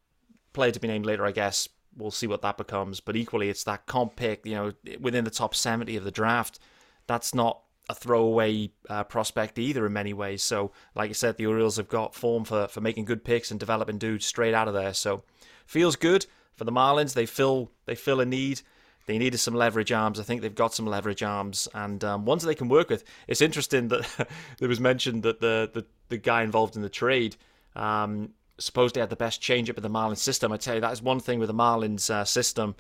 player 0.53 0.73
to 0.73 0.81
be 0.81 0.89
named 0.89 1.07
later, 1.07 1.25
I 1.25 1.33
guess. 1.33 1.69
We'll 1.95 2.11
see 2.11 2.27
what 2.27 2.43
that 2.43 2.57
becomes. 2.57 3.01
But 3.01 3.17
equally, 3.17 3.51
it's 3.51 3.65
that 3.65 3.87
comp 3.87 4.17
pick. 4.17 4.47
You 4.47 4.55
know, 4.55 4.73
within 5.01 5.25
the 5.25 5.31
top 5.31 5.55
70 5.55 5.97
of 5.97 6.05
the 6.05 6.11
draft. 6.11 6.59
That's 7.07 7.35
not 7.35 7.61
a 7.89 7.95
throwaway 7.95 8.71
uh, 8.89 9.05
prospect 9.05 9.59
either 9.59 9.87
in 9.87 9.93
many 9.93 10.13
ways. 10.13 10.43
So, 10.43 10.73
like 10.95 11.11
I 11.11 11.15
said, 11.15 11.37
the 11.37 11.47
Orioles 11.47 11.77
have 11.77 11.89
got 11.89 12.15
form 12.15 12.45
for, 12.45 12.69
for 12.69 12.81
making 12.81 13.05
good 13.05 13.25
picks 13.25 13.51
and 13.51 13.59
developing 13.59 13.99
dudes 13.99 14.27
straight 14.27 14.55
out 14.55 14.69
of 14.69 14.75
there. 14.75 14.95
So, 14.95 15.25
feels 15.67 15.97
good 15.97 16.27
for 16.55 16.65
the 16.65 16.73
Marlins. 16.73 17.15
They 17.15 17.27
fill 17.27 17.71
they 17.87 17.95
fill 17.95 18.21
a 18.21 18.27
need. 18.27 18.63
They 19.07 19.19
needed 19.19 19.39
some 19.39 19.55
leverage 19.55 19.91
arms. 19.91 20.21
I 20.21 20.23
think 20.23 20.43
they've 20.43 20.55
got 20.55 20.75
some 20.75 20.87
leverage 20.87 21.23
arms 21.23 21.67
and 21.75 22.03
um, 22.05 22.25
ones 22.25 22.45
they 22.45 22.55
can 22.55 22.69
work 22.69 22.89
with. 22.89 23.03
It's 23.27 23.41
interesting 23.41 23.89
that 23.89 24.29
there 24.59 24.69
was 24.69 24.79
mentioned 24.79 25.25
that 25.25 25.41
the, 25.41 25.69
the, 25.73 25.85
the 26.09 26.19
guy 26.19 26.43
involved 26.43 26.77
in 26.77 26.83
the 26.83 26.89
trade 26.89 27.37
um, 27.75 28.31
supposedly 28.59 29.01
had 29.01 29.11
the 29.11 29.17
best 29.17 29.43
changeup 29.43 29.77
in 29.77 29.83
the 29.83 29.91
Marlins 29.91 30.19
system. 30.19 30.53
I 30.53 30.57
tell 30.57 30.77
you, 30.77 30.81
that 30.83 30.93
is 30.93 31.03
one 31.03 31.19
thing 31.19 31.41
with 31.41 31.49
the 31.49 31.55
Marlins 31.55 32.11
uh, 32.11 32.25
system. 32.25 32.77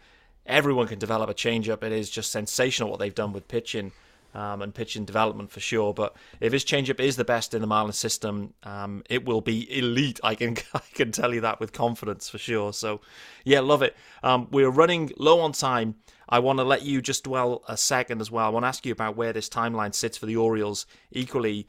Everyone 0.46 0.86
can 0.86 1.00
develop 1.00 1.28
a 1.28 1.34
changeup. 1.34 1.82
It 1.82 1.92
is 1.92 2.08
just 2.08 2.30
sensational 2.30 2.88
what 2.88 3.00
they've 3.00 3.14
done 3.14 3.32
with 3.32 3.48
pitching 3.48 3.90
um, 4.34 4.62
and 4.62 4.74
pitching 4.74 5.04
development 5.04 5.50
for 5.50 5.60
sure. 5.60 5.92
But 5.92 6.16
if 6.40 6.52
his 6.52 6.64
changeup 6.64 7.00
is 7.00 7.16
the 7.16 7.24
best 7.24 7.54
in 7.54 7.60
the 7.60 7.68
Marlins 7.68 7.94
system, 7.94 8.54
um, 8.62 9.02
it 9.08 9.24
will 9.24 9.40
be 9.40 9.78
elite. 9.78 10.20
I 10.22 10.34
can 10.34 10.56
I 10.74 10.82
can 10.94 11.12
tell 11.12 11.34
you 11.34 11.40
that 11.42 11.60
with 11.60 11.72
confidence 11.72 12.28
for 12.28 12.38
sure. 12.38 12.72
So, 12.72 13.00
yeah, 13.44 13.60
love 13.60 13.82
it. 13.82 13.96
Um, 14.22 14.48
we're 14.50 14.70
running 14.70 15.12
low 15.18 15.40
on 15.40 15.52
time. 15.52 15.96
I 16.28 16.38
want 16.38 16.58
to 16.60 16.64
let 16.64 16.82
you 16.82 17.02
just 17.02 17.24
dwell 17.24 17.62
a 17.68 17.76
second 17.76 18.20
as 18.20 18.30
well. 18.30 18.46
I 18.46 18.48
want 18.48 18.64
to 18.64 18.68
ask 18.68 18.86
you 18.86 18.92
about 18.92 19.16
where 19.16 19.32
this 19.32 19.48
timeline 19.48 19.94
sits 19.94 20.16
for 20.16 20.26
the 20.26 20.36
Orioles. 20.36 20.86
Equally, 21.10 21.66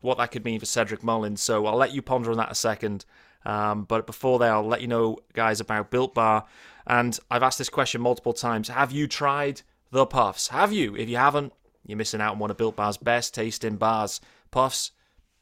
what 0.00 0.16
that 0.18 0.30
could 0.30 0.44
mean 0.44 0.58
for 0.58 0.66
Cedric 0.66 1.02
Mullins. 1.02 1.42
So 1.42 1.66
I'll 1.66 1.76
let 1.76 1.92
you 1.92 2.00
ponder 2.00 2.30
on 2.30 2.38
that 2.38 2.50
a 2.50 2.54
second. 2.54 3.04
Um, 3.44 3.84
but 3.84 4.06
before 4.06 4.38
that, 4.40 4.50
I'll 4.50 4.66
let 4.66 4.80
you 4.80 4.88
know, 4.88 5.18
guys, 5.34 5.60
about 5.60 5.90
Built 5.90 6.14
Bar. 6.14 6.46
And 6.86 7.18
I've 7.30 7.42
asked 7.42 7.58
this 7.58 7.68
question 7.68 8.00
multiple 8.00 8.32
times. 8.32 8.68
Have 8.68 8.92
you 8.92 9.06
tried 9.06 9.62
the 9.90 10.06
puffs? 10.06 10.48
Have 10.48 10.72
you? 10.72 10.96
If 10.96 11.08
you 11.08 11.16
haven't, 11.16 11.52
you're 11.86 11.98
missing 11.98 12.20
out 12.20 12.32
on 12.32 12.38
one 12.38 12.50
of 12.50 12.56
Built 12.56 12.76
Bar's 12.76 12.96
best 12.96 13.34
tasting 13.34 13.76
bars. 13.76 14.20
Puffs, 14.50 14.92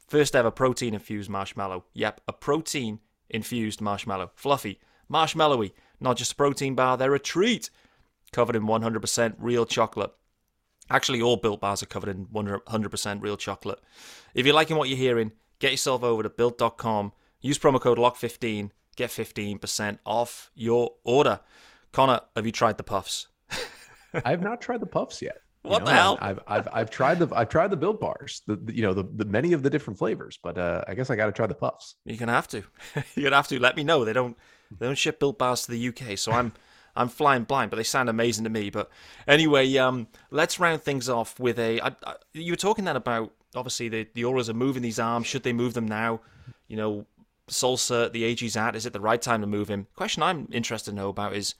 first 0.07 0.35
ever 0.35 0.51
protein 0.51 0.93
infused 0.93 1.29
marshmallow. 1.29 1.85
Yep, 1.93 2.21
a 2.27 2.33
protein 2.33 2.99
infused 3.29 3.81
marshmallow. 3.81 4.31
Fluffy, 4.35 4.79
marshmallowy, 5.11 5.71
not 5.99 6.17
just 6.17 6.33
a 6.33 6.35
protein 6.35 6.75
bar, 6.75 6.97
they're 6.97 7.15
a 7.15 7.19
treat. 7.19 7.69
Covered 8.31 8.55
in 8.55 8.63
100% 8.63 9.35
real 9.39 9.65
chocolate. 9.65 10.11
Actually, 10.89 11.21
all 11.21 11.37
Built 11.37 11.61
Bars 11.61 11.81
are 11.81 11.87
covered 11.87 12.09
in 12.09 12.27
100% 12.27 13.21
real 13.21 13.37
chocolate. 13.37 13.79
If 14.33 14.45
you're 14.45 14.53
liking 14.53 14.77
what 14.77 14.89
you're 14.89 14.97
hearing, 14.97 15.31
get 15.59 15.71
yourself 15.71 16.03
over 16.03 16.21
to 16.21 16.29
built.com, 16.29 17.11
use 17.41 17.57
promo 17.57 17.81
code 17.81 17.97
LOCK15, 17.97 18.69
get 18.95 19.09
15% 19.09 19.99
off 20.05 20.51
your 20.53 20.91
order. 21.03 21.39
Connor, 21.91 22.21
have 22.35 22.45
you 22.45 22.51
tried 22.51 22.77
the 22.77 22.83
puffs? 22.83 23.27
I 24.25 24.31
have 24.31 24.41
not 24.41 24.61
tried 24.61 24.81
the 24.81 24.85
puffs 24.85 25.21
yet. 25.21 25.37
What 25.65 25.79
know, 25.79 25.85
the 25.85 25.93
hell? 25.93 26.17
I've, 26.21 26.39
I've 26.47 26.67
I've 26.71 26.89
tried 26.89 27.19
the 27.19 27.35
I've 27.35 27.49
tried 27.49 27.71
the 27.71 27.77
built 27.77 27.99
bars, 27.99 28.41
the, 28.47 28.55
the 28.55 28.75
you 28.75 28.81
know 28.81 28.93
the, 28.93 29.03
the 29.03 29.25
many 29.25 29.53
of 29.53 29.63
the 29.63 29.69
different 29.69 29.97
flavors, 29.97 30.39
but 30.41 30.57
uh, 30.57 30.83
I 30.87 30.93
guess 30.93 31.09
I 31.09 31.15
got 31.15 31.27
to 31.27 31.31
try 31.31 31.47
the 31.47 31.55
puffs. 31.55 31.95
You're 32.05 32.17
gonna 32.17 32.31
have 32.33 32.47
to. 32.49 32.63
You're 33.15 33.25
gonna 33.25 33.35
have 33.35 33.47
to. 33.49 33.59
Let 33.59 33.75
me 33.75 33.83
know. 33.83 34.05
They 34.05 34.13
don't 34.13 34.37
they 34.77 34.85
don't 34.85 34.97
ship 34.97 35.19
built 35.19 35.37
bars 35.37 35.65
to 35.65 35.71
the 35.71 35.87
UK, 35.89 36.17
so 36.17 36.31
I'm 36.31 36.53
I'm 36.95 37.09
flying 37.09 37.43
blind, 37.43 37.71
but 37.71 37.77
they 37.77 37.83
sound 37.83 38.09
amazing 38.09 38.45
to 38.45 38.49
me. 38.49 38.69
But 38.69 38.89
anyway, 39.27 39.75
um, 39.77 40.07
let's 40.31 40.59
round 40.59 40.81
things 40.81 41.09
off 41.09 41.39
with 41.39 41.59
a. 41.59 41.81
I, 41.81 41.95
I, 42.05 42.15
you 42.33 42.53
were 42.53 42.57
talking 42.57 42.85
then 42.85 42.95
about 42.95 43.31
obviously 43.55 43.89
the 43.89 44.07
the 44.13 44.25
Orioles 44.25 44.49
are 44.49 44.53
moving 44.53 44.81
these 44.81 44.99
arms. 44.99 45.27
Should 45.27 45.43
they 45.43 45.53
move 45.53 45.73
them 45.73 45.87
now? 45.87 46.21
You 46.67 46.77
know, 46.77 47.05
Sulser, 47.49 48.11
the 48.11 48.23
AG's 48.23 48.55
at. 48.55 48.75
Is 48.75 48.85
it 48.85 48.93
the 48.93 49.01
right 49.01 49.21
time 49.21 49.41
to 49.41 49.47
move 49.47 49.67
him? 49.67 49.87
Question 49.95 50.23
I'm 50.23 50.47
interested 50.51 50.91
to 50.91 50.95
know 50.95 51.09
about 51.09 51.35
is 51.35 51.55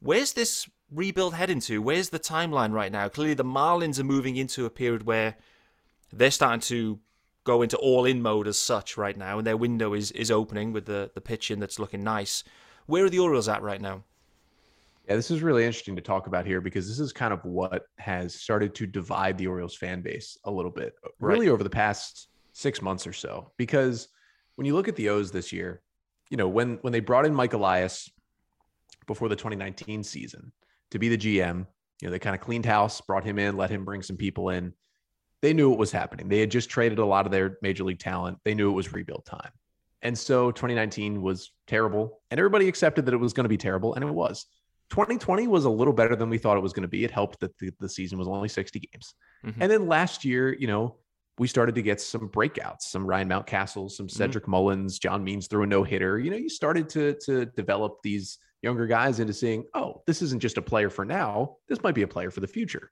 where's 0.00 0.32
this 0.32 0.68
rebuild 0.92 1.34
head 1.34 1.50
into? 1.50 1.82
Where's 1.82 2.10
the 2.10 2.18
timeline 2.18 2.72
right 2.72 2.92
now? 2.92 3.08
Clearly, 3.08 3.34
the 3.34 3.44
Marlins 3.44 3.98
are 3.98 4.04
moving 4.04 4.36
into 4.36 4.66
a 4.66 4.70
period 4.70 5.06
where 5.06 5.36
they're 6.12 6.30
starting 6.30 6.60
to 6.60 6.98
go 7.44 7.62
into 7.62 7.76
all 7.78 8.04
in 8.04 8.22
mode 8.22 8.46
as 8.46 8.58
such 8.58 8.96
right 8.96 9.16
now, 9.16 9.38
and 9.38 9.46
their 9.46 9.56
window 9.56 9.94
is, 9.94 10.10
is 10.12 10.30
opening 10.30 10.72
with 10.72 10.86
the, 10.86 11.10
the 11.14 11.20
pitching 11.20 11.58
that's 11.58 11.78
looking 11.78 12.02
nice. 12.02 12.44
Where 12.86 13.04
are 13.04 13.10
the 13.10 13.18
Orioles 13.18 13.48
at 13.48 13.62
right 13.62 13.80
now? 13.80 14.04
Yeah, 15.08 15.16
this 15.16 15.30
is 15.30 15.42
really 15.42 15.64
interesting 15.64 15.96
to 15.96 16.02
talk 16.02 16.26
about 16.26 16.46
here 16.46 16.60
because 16.60 16.86
this 16.86 17.00
is 17.00 17.12
kind 17.12 17.32
of 17.32 17.44
what 17.44 17.86
has 17.98 18.34
started 18.34 18.74
to 18.76 18.86
divide 18.86 19.38
the 19.38 19.46
Orioles 19.46 19.76
fan 19.76 20.02
base 20.02 20.38
a 20.44 20.50
little 20.50 20.70
bit, 20.70 20.94
really 21.18 21.48
right. 21.48 21.52
over 21.52 21.64
the 21.64 21.70
past 21.70 22.28
six 22.52 22.82
months 22.82 23.06
or 23.06 23.12
so. 23.12 23.50
Because 23.56 24.08
when 24.56 24.66
you 24.66 24.74
look 24.74 24.88
at 24.88 24.96
the 24.96 25.08
O's 25.08 25.32
this 25.32 25.52
year, 25.52 25.82
you 26.30 26.36
know, 26.36 26.48
when 26.48 26.78
when 26.82 26.92
they 26.92 27.00
brought 27.00 27.26
in 27.26 27.34
Mike 27.34 27.54
Elias 27.54 28.08
before 29.06 29.28
the 29.28 29.34
2019 29.34 30.04
season, 30.04 30.52
to 30.90 30.98
be 30.98 31.08
the 31.08 31.18
GM. 31.18 31.66
You 32.00 32.08
know, 32.08 32.10
they 32.10 32.18
kind 32.18 32.34
of 32.34 32.40
cleaned 32.40 32.66
house, 32.66 33.00
brought 33.00 33.24
him 33.24 33.38
in, 33.38 33.56
let 33.56 33.70
him 33.70 33.84
bring 33.84 34.02
some 34.02 34.16
people 34.16 34.50
in. 34.50 34.72
They 35.42 35.52
knew 35.52 35.70
what 35.70 35.78
was 35.78 35.92
happening. 35.92 36.28
They 36.28 36.40
had 36.40 36.50
just 36.50 36.70
traded 36.70 36.98
a 36.98 37.04
lot 37.04 37.26
of 37.26 37.32
their 37.32 37.58
major 37.62 37.84
league 37.84 37.98
talent. 37.98 38.38
They 38.44 38.54
knew 38.54 38.70
it 38.70 38.74
was 38.74 38.92
rebuild 38.92 39.24
time. 39.24 39.50
And 40.02 40.16
so 40.16 40.50
2019 40.50 41.20
was 41.20 41.52
terrible, 41.66 42.20
and 42.30 42.38
everybody 42.38 42.68
accepted 42.68 43.04
that 43.06 43.14
it 43.14 43.18
was 43.18 43.32
going 43.32 43.44
to 43.44 43.50
be 43.50 43.58
terrible, 43.58 43.94
and 43.94 44.04
it 44.04 44.10
was. 44.10 44.46
2020 44.90 45.46
was 45.46 45.66
a 45.66 45.70
little 45.70 45.92
better 45.92 46.16
than 46.16 46.28
we 46.28 46.38
thought 46.38 46.56
it 46.56 46.62
was 46.62 46.72
going 46.72 46.82
to 46.82 46.88
be. 46.88 47.04
It 47.04 47.10
helped 47.10 47.40
that 47.40 47.56
the, 47.58 47.70
the 47.78 47.88
season 47.88 48.18
was 48.18 48.26
only 48.26 48.48
60 48.48 48.80
games. 48.80 49.14
Mm-hmm. 49.44 49.62
And 49.62 49.70
then 49.70 49.86
last 49.86 50.24
year, 50.24 50.54
you 50.58 50.66
know, 50.66 50.96
we 51.38 51.46
started 51.46 51.74
to 51.76 51.82
get 51.82 52.00
some 52.00 52.28
breakouts, 52.28 52.82
some 52.82 53.06
Ryan 53.06 53.28
Mountcastle, 53.28 53.90
some 53.90 54.06
mm-hmm. 54.06 54.16
Cedric 54.16 54.44
mm-hmm. 54.44 54.50
Mullins, 54.50 54.98
John 54.98 55.22
Means 55.22 55.46
threw 55.46 55.62
a 55.62 55.66
no 55.66 55.84
hitter. 55.84 56.18
You 56.18 56.30
know, 56.30 56.36
you 56.36 56.48
started 56.48 56.88
to 56.90 57.16
to 57.26 57.46
develop 57.46 57.98
these 58.02 58.38
younger 58.62 58.86
guys 58.86 59.20
into 59.20 59.32
seeing, 59.32 59.64
oh, 59.74 60.02
this 60.06 60.22
isn't 60.22 60.40
just 60.40 60.58
a 60.58 60.62
player 60.62 60.90
for 60.90 61.04
now. 61.04 61.56
This 61.68 61.82
might 61.82 61.94
be 61.94 62.02
a 62.02 62.08
player 62.08 62.30
for 62.30 62.40
the 62.40 62.46
future. 62.46 62.90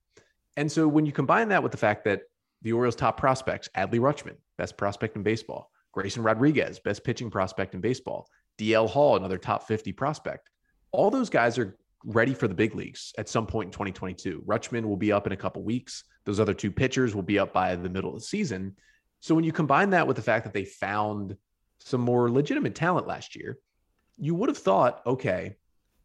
And 0.57 0.70
so 0.70 0.88
when 0.88 1.07
you 1.07 1.12
combine 1.12 1.48
that 1.50 1.62
with 1.62 1.72
the 1.72 1.78
fact 1.78 2.04
that 2.04 2.22
the 2.62 2.72
Orioles' 2.72 2.96
top 2.96 3.16
prospects, 3.16 3.68
Adley 3.76 4.00
Rutschman, 4.00 4.37
best 4.57 4.76
prospect 4.76 5.16
in 5.16 5.22
baseball, 5.22 5.70
Grayson 5.92 6.22
Rodriguez, 6.22 6.78
best 6.81 7.04
pitching 7.04 7.31
prospect 7.31 7.74
in 7.74 7.81
baseball, 7.81 8.28
DL 8.59 8.88
Hall, 8.88 9.16
another 9.16 9.38
top 9.38 9.66
50 9.68 9.92
prospect. 9.92 10.50
All 10.90 11.11
those 11.11 11.31
guys 11.31 11.59
are 11.59 11.76
ready 12.04 12.35
for 12.35 12.48
the 12.48 12.54
big 12.54 12.74
leagues 12.74 13.12
at 13.18 13.28
some 13.28 13.46
point 13.46 13.68
in 13.68 13.72
2022. 13.72 14.42
Rutschman 14.46 14.85
will 14.85 14.96
be 14.96 15.12
up 15.12 15.26
in 15.26 15.33
a 15.33 15.37
couple 15.37 15.62
weeks. 15.62 16.04
Those 16.24 16.40
other 16.40 16.54
two 16.54 16.72
pitchers 16.72 17.14
will 17.14 17.22
be 17.22 17.38
up 17.38 17.52
by 17.52 17.76
the 17.76 17.88
middle 17.88 18.11
of 18.11 18.16
the 18.16 18.26
season. 18.26 18.76
So 19.20 19.35
when 19.35 19.44
you 19.44 19.52
combine 19.52 19.90
that 19.90 20.07
with 20.07 20.16
the 20.16 20.22
fact 20.22 20.44
that 20.44 20.54
they 20.54 20.64
found 20.64 21.37
some 21.81 22.00
more 22.00 22.31
legitimate 22.31 22.74
talent 22.74 23.07
last 23.07 23.37
year, 23.37 23.59
you 24.16 24.35
would 24.35 24.48
have 24.48 24.59
thought, 24.59 25.02
okay, 25.07 25.57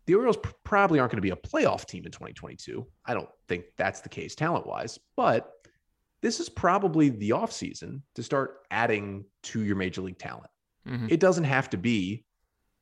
the 0.05 0.15
Orioles 0.15 0.37
probably 0.63 0.99
aren't 0.99 1.11
going 1.11 1.17
to 1.17 1.21
be 1.21 1.29
a 1.29 1.35
playoff 1.35 1.85
team 1.85 2.05
in 2.05 2.11
2022. 2.11 2.85
I 3.05 3.13
don't 3.13 3.29
think 3.47 3.65
that's 3.77 4.01
the 4.01 4.09
case 4.09 4.35
talent 4.35 4.67
wise, 4.67 4.99
but 5.15 5.51
this 6.21 6.39
is 6.39 6.49
probably 6.49 7.09
the 7.09 7.31
offseason 7.31 8.01
to 8.15 8.23
start 8.23 8.59
adding 8.71 9.25
to 9.43 9.61
your 9.61 9.75
major 9.75 10.01
league 10.01 10.17
talent. 10.17 10.49
Mm-hmm. 10.87 11.07
It 11.09 11.19
doesn't 11.19 11.43
have 11.43 11.69
to 11.71 11.77
be 11.77 12.25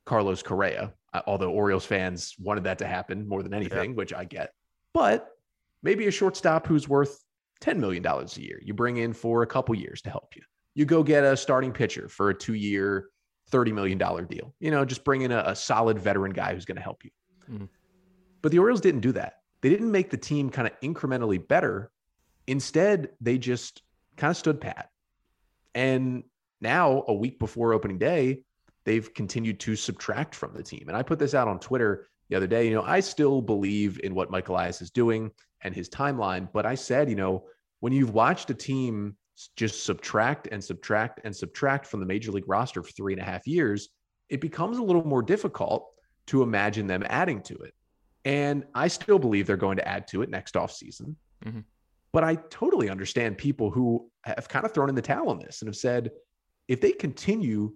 Carlos 0.05 0.41
Correa, 0.41 0.93
uh, 1.13 1.21
although 1.27 1.51
Orioles 1.51 1.85
fans 1.85 2.35
wanted 2.39 2.63
that 2.63 2.79
to 2.79 2.87
happen 2.87 3.27
more 3.27 3.43
than 3.43 3.53
anything, 3.53 3.91
yeah. 3.91 3.95
which 3.95 4.13
I 4.13 4.25
get. 4.25 4.51
But 4.93 5.27
maybe 5.83 6.07
a 6.07 6.11
shortstop 6.11 6.67
who's 6.67 6.87
worth 6.87 7.23
$10 7.61 7.77
million 7.77 8.05
a 8.05 8.25
year, 8.39 8.59
you 8.63 8.73
bring 8.73 8.97
in 8.97 9.13
for 9.13 9.43
a 9.43 9.47
couple 9.47 9.75
years 9.75 10.01
to 10.03 10.09
help 10.09 10.35
you. 10.35 10.41
You 10.73 10.85
go 10.85 11.03
get 11.03 11.23
a 11.23 11.35
starting 11.37 11.71
pitcher 11.71 12.07
for 12.07 12.29
a 12.29 12.33
two 12.33 12.53
year, 12.53 13.09
$30 13.51 13.73
million 13.73 13.97
deal. 13.97 14.53
You 14.59 14.71
know, 14.71 14.85
just 14.85 15.03
bring 15.03 15.21
in 15.21 15.31
a, 15.31 15.43
a 15.47 15.55
solid 15.55 15.99
veteran 15.99 16.31
guy 16.31 16.53
who's 16.53 16.65
going 16.65 16.77
to 16.77 16.81
help 16.81 17.03
you. 17.03 17.11
Mm-hmm. 17.51 17.65
But 18.41 18.51
the 18.51 18.59
Orioles 18.59 18.81
didn't 18.81 19.01
do 19.01 19.11
that. 19.13 19.41
They 19.61 19.69
didn't 19.69 19.91
make 19.91 20.09
the 20.09 20.17
team 20.17 20.49
kind 20.49 20.67
of 20.67 20.79
incrementally 20.81 21.45
better. 21.45 21.91
Instead, 22.47 23.09
they 23.21 23.37
just 23.37 23.83
kind 24.17 24.31
of 24.31 24.37
stood 24.37 24.59
pat. 24.59 24.89
And 25.75 26.23
now, 26.59 27.03
a 27.07 27.13
week 27.13 27.39
before 27.39 27.73
opening 27.73 27.97
day, 27.97 28.43
they've 28.83 29.13
continued 29.13 29.59
to 29.61 29.75
subtract 29.75 30.35
from 30.35 30.53
the 30.53 30.63
team. 30.63 30.85
And 30.87 30.97
I 30.97 31.03
put 31.03 31.19
this 31.19 31.33
out 31.33 31.47
on 31.47 31.59
Twitter 31.59 32.07
the 32.29 32.35
other 32.35 32.47
day. 32.47 32.67
You 32.67 32.75
know, 32.75 32.83
I 32.83 32.99
still 32.99 33.41
believe 33.41 33.99
in 34.03 34.15
what 34.15 34.31
Mike 34.31 34.49
Elias 34.49 34.81
is 34.81 34.89
doing 34.89 35.31
and 35.61 35.75
his 35.75 35.89
timeline, 35.89 36.47
but 36.51 36.65
I 36.65 36.75
said, 36.75 37.09
you 37.09 37.15
know, 37.15 37.45
when 37.81 37.93
you've 37.93 38.13
watched 38.13 38.49
a 38.49 38.53
team 38.53 39.15
just 39.55 39.85
subtract 39.85 40.47
and 40.51 40.63
subtract 40.63 41.21
and 41.23 41.35
subtract 41.35 41.85
from 41.85 41.99
the 41.99 42.05
major 42.05 42.31
league 42.31 42.47
roster 42.47 42.83
for 42.83 42.91
three 42.91 43.13
and 43.13 43.21
a 43.21 43.25
half 43.25 43.47
years, 43.47 43.89
it 44.29 44.41
becomes 44.41 44.77
a 44.77 44.83
little 44.83 45.05
more 45.05 45.21
difficult 45.21 45.89
to 46.27 46.43
imagine 46.43 46.87
them 46.87 47.03
adding 47.07 47.41
to 47.41 47.55
it. 47.55 47.73
And 48.23 48.65
I 48.75 48.87
still 48.87 49.19
believe 49.19 49.47
they're 49.47 49.57
going 49.57 49.77
to 49.77 49.87
add 49.87 50.07
to 50.09 50.21
it 50.21 50.29
next 50.29 50.55
offseason. 50.55 51.15
Mm-hmm. 51.45 51.61
But 52.13 52.23
I 52.23 52.35
totally 52.49 52.89
understand 52.89 53.37
people 53.37 53.71
who 53.71 54.09
have 54.23 54.47
kind 54.47 54.65
of 54.65 54.73
thrown 54.73 54.89
in 54.89 54.95
the 54.95 55.01
towel 55.01 55.29
on 55.29 55.39
this 55.39 55.61
and 55.61 55.67
have 55.67 55.75
said, 55.75 56.11
if 56.67 56.81
they 56.81 56.91
continue 56.91 57.73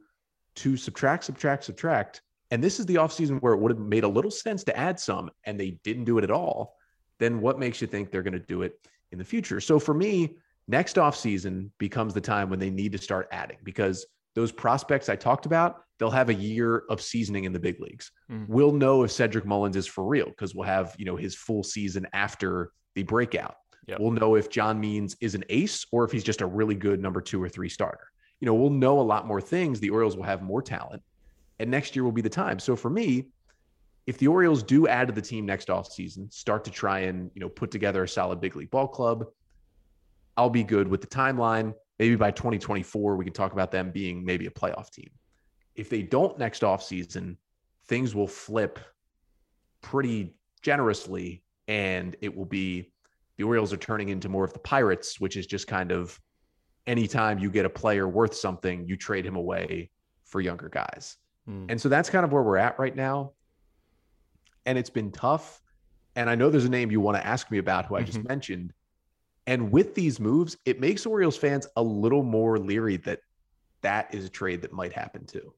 to 0.55 0.77
subtract, 0.77 1.23
subtract, 1.23 1.63
subtract, 1.63 2.21
and 2.51 2.63
this 2.63 2.79
is 2.79 2.85
the 2.85 2.95
offseason 2.95 3.41
where 3.41 3.53
it 3.53 3.59
would 3.59 3.71
have 3.71 3.79
made 3.79 4.03
a 4.03 4.07
little 4.07 4.31
sense 4.31 4.63
to 4.65 4.77
add 4.77 4.99
some 4.99 5.31
and 5.45 5.59
they 5.59 5.79
didn't 5.83 6.03
do 6.03 6.17
it 6.17 6.23
at 6.23 6.31
all, 6.31 6.75
then 7.17 7.41
what 7.41 7.59
makes 7.59 7.81
you 7.81 7.87
think 7.87 8.11
they're 8.11 8.23
going 8.23 8.33
to 8.33 8.39
do 8.39 8.61
it 8.61 8.79
in 9.11 9.17
the 9.17 9.23
future? 9.23 9.59
So 9.59 9.79
for 9.79 9.93
me, 9.93 10.37
next 10.67 10.95
offseason 10.95 11.69
becomes 11.77 12.13
the 12.13 12.21
time 12.21 12.49
when 12.49 12.59
they 12.59 12.69
need 12.69 12.91
to 12.91 12.97
start 12.97 13.27
adding 13.31 13.57
because 13.63 14.05
those 14.33 14.51
prospects 14.51 15.07
I 15.09 15.15
talked 15.15 15.45
about, 15.45 15.83
they'll 15.97 16.11
have 16.11 16.29
a 16.29 16.33
year 16.33 16.83
of 16.89 17.01
seasoning 17.01 17.45
in 17.45 17.53
the 17.53 17.59
big 17.59 17.79
leagues. 17.79 18.11
Mm. 18.29 18.47
We'll 18.49 18.73
know 18.73 19.03
if 19.03 19.11
Cedric 19.11 19.45
Mullins 19.45 19.75
is 19.75 19.87
for 19.87 20.05
real 20.05 20.25
because 20.25 20.53
we'll 20.53 20.67
have, 20.67 20.93
you 20.97 21.05
know, 21.05 21.15
his 21.15 21.35
full 21.35 21.63
season 21.63 22.05
after 22.13 22.71
the 22.95 23.03
breakout. 23.03 23.55
Yep. 23.87 23.99
We'll 23.99 24.11
know 24.11 24.35
if 24.35 24.49
John 24.49 24.79
Means 24.79 25.15
is 25.21 25.35
an 25.35 25.43
ace 25.49 25.85
or 25.91 26.03
if 26.03 26.11
he's 26.11 26.23
just 26.23 26.41
a 26.41 26.45
really 26.45 26.75
good 26.75 26.99
number 26.99 27.21
two 27.21 27.41
or 27.41 27.47
three 27.47 27.69
starter. 27.69 28.11
You 28.39 28.47
know, 28.47 28.53
we'll 28.53 28.71
know 28.71 28.99
a 28.99 29.01
lot 29.01 29.27
more 29.27 29.39
things. 29.39 29.79
The 29.79 29.91
Orioles 29.91 30.17
will 30.17 30.23
have 30.23 30.41
more 30.41 30.61
talent, 30.61 31.01
and 31.59 31.71
next 31.71 31.95
year 31.95 32.03
will 32.03 32.11
be 32.11 32.21
the 32.21 32.29
time. 32.29 32.59
So 32.59 32.75
for 32.75 32.89
me, 32.89 33.27
if 34.07 34.17
the 34.17 34.27
Orioles 34.27 34.61
do 34.61 34.87
add 34.87 35.07
to 35.07 35.13
the 35.13 35.21
team 35.21 35.45
next 35.45 35.69
offseason, 35.69 36.31
start 36.33 36.63
to 36.65 36.71
try 36.71 37.01
and, 37.01 37.31
you 37.33 37.39
know, 37.39 37.49
put 37.49 37.71
together 37.71 38.03
a 38.03 38.07
solid 38.07 38.41
big 38.41 38.55
league 38.55 38.69
ball 38.71 38.87
club, 38.87 39.25
I'll 40.37 40.49
be 40.49 40.63
good 40.63 40.87
with 40.87 41.01
the 41.01 41.07
timeline. 41.07 41.73
Maybe 41.99 42.15
by 42.15 42.31
2024, 42.31 43.15
we 43.15 43.23
can 43.23 43.33
talk 43.33 43.53
about 43.53 43.71
them 43.71 43.91
being 43.91 44.23
maybe 44.25 44.47
a 44.47 44.51
playoff 44.51 44.91
team. 44.91 45.09
If 45.75 45.89
they 45.89 46.01
don't 46.01 46.37
next 46.37 46.61
offseason, 46.61 47.37
things 47.87 48.15
will 48.15 48.27
flip 48.27 48.79
pretty 49.81 50.35
generously 50.61 51.43
and 51.67 52.15
it 52.21 52.35
will 52.35 52.45
be 52.45 52.91
the 53.37 53.43
Orioles 53.43 53.73
are 53.73 53.77
turning 53.77 54.09
into 54.09 54.29
more 54.29 54.43
of 54.43 54.53
the 54.53 54.59
Pirates, 54.59 55.19
which 55.19 55.35
is 55.37 55.45
just 55.45 55.67
kind 55.67 55.91
of 55.91 56.19
anytime 56.87 57.39
you 57.39 57.49
get 57.49 57.65
a 57.65 57.69
player 57.69 58.07
worth 58.07 58.33
something, 58.33 58.87
you 58.87 58.95
trade 58.95 59.25
him 59.25 59.35
away 59.35 59.89
for 60.23 60.41
younger 60.41 60.69
guys. 60.69 61.17
Mm. 61.49 61.65
And 61.69 61.81
so 61.81 61.89
that's 61.89 62.09
kind 62.09 62.25
of 62.25 62.31
where 62.31 62.43
we're 62.43 62.57
at 62.57 62.79
right 62.79 62.95
now. 62.95 63.33
And 64.65 64.77
it's 64.77 64.89
been 64.89 65.11
tough. 65.11 65.61
And 66.15 66.29
I 66.29 66.35
know 66.35 66.49
there's 66.49 66.65
a 66.65 66.69
name 66.69 66.91
you 66.91 67.01
want 67.01 67.17
to 67.17 67.25
ask 67.25 67.51
me 67.51 67.57
about 67.57 67.85
who 67.85 67.95
I 67.95 68.03
just 68.03 68.19
mm-hmm. 68.19 68.27
mentioned. 68.27 68.73
And 69.47 69.71
with 69.71 69.95
these 69.95 70.19
moves, 70.19 70.57
it 70.65 70.79
makes 70.79 71.05
Orioles 71.05 71.37
fans 71.37 71.67
a 71.75 71.83
little 71.83 72.23
more 72.23 72.57
leery 72.57 72.97
that 72.97 73.21
that 73.81 74.13
is 74.13 74.25
a 74.25 74.29
trade 74.29 74.61
that 74.63 74.73
might 74.73 74.93
happen 74.93 75.25
too. 75.25 75.53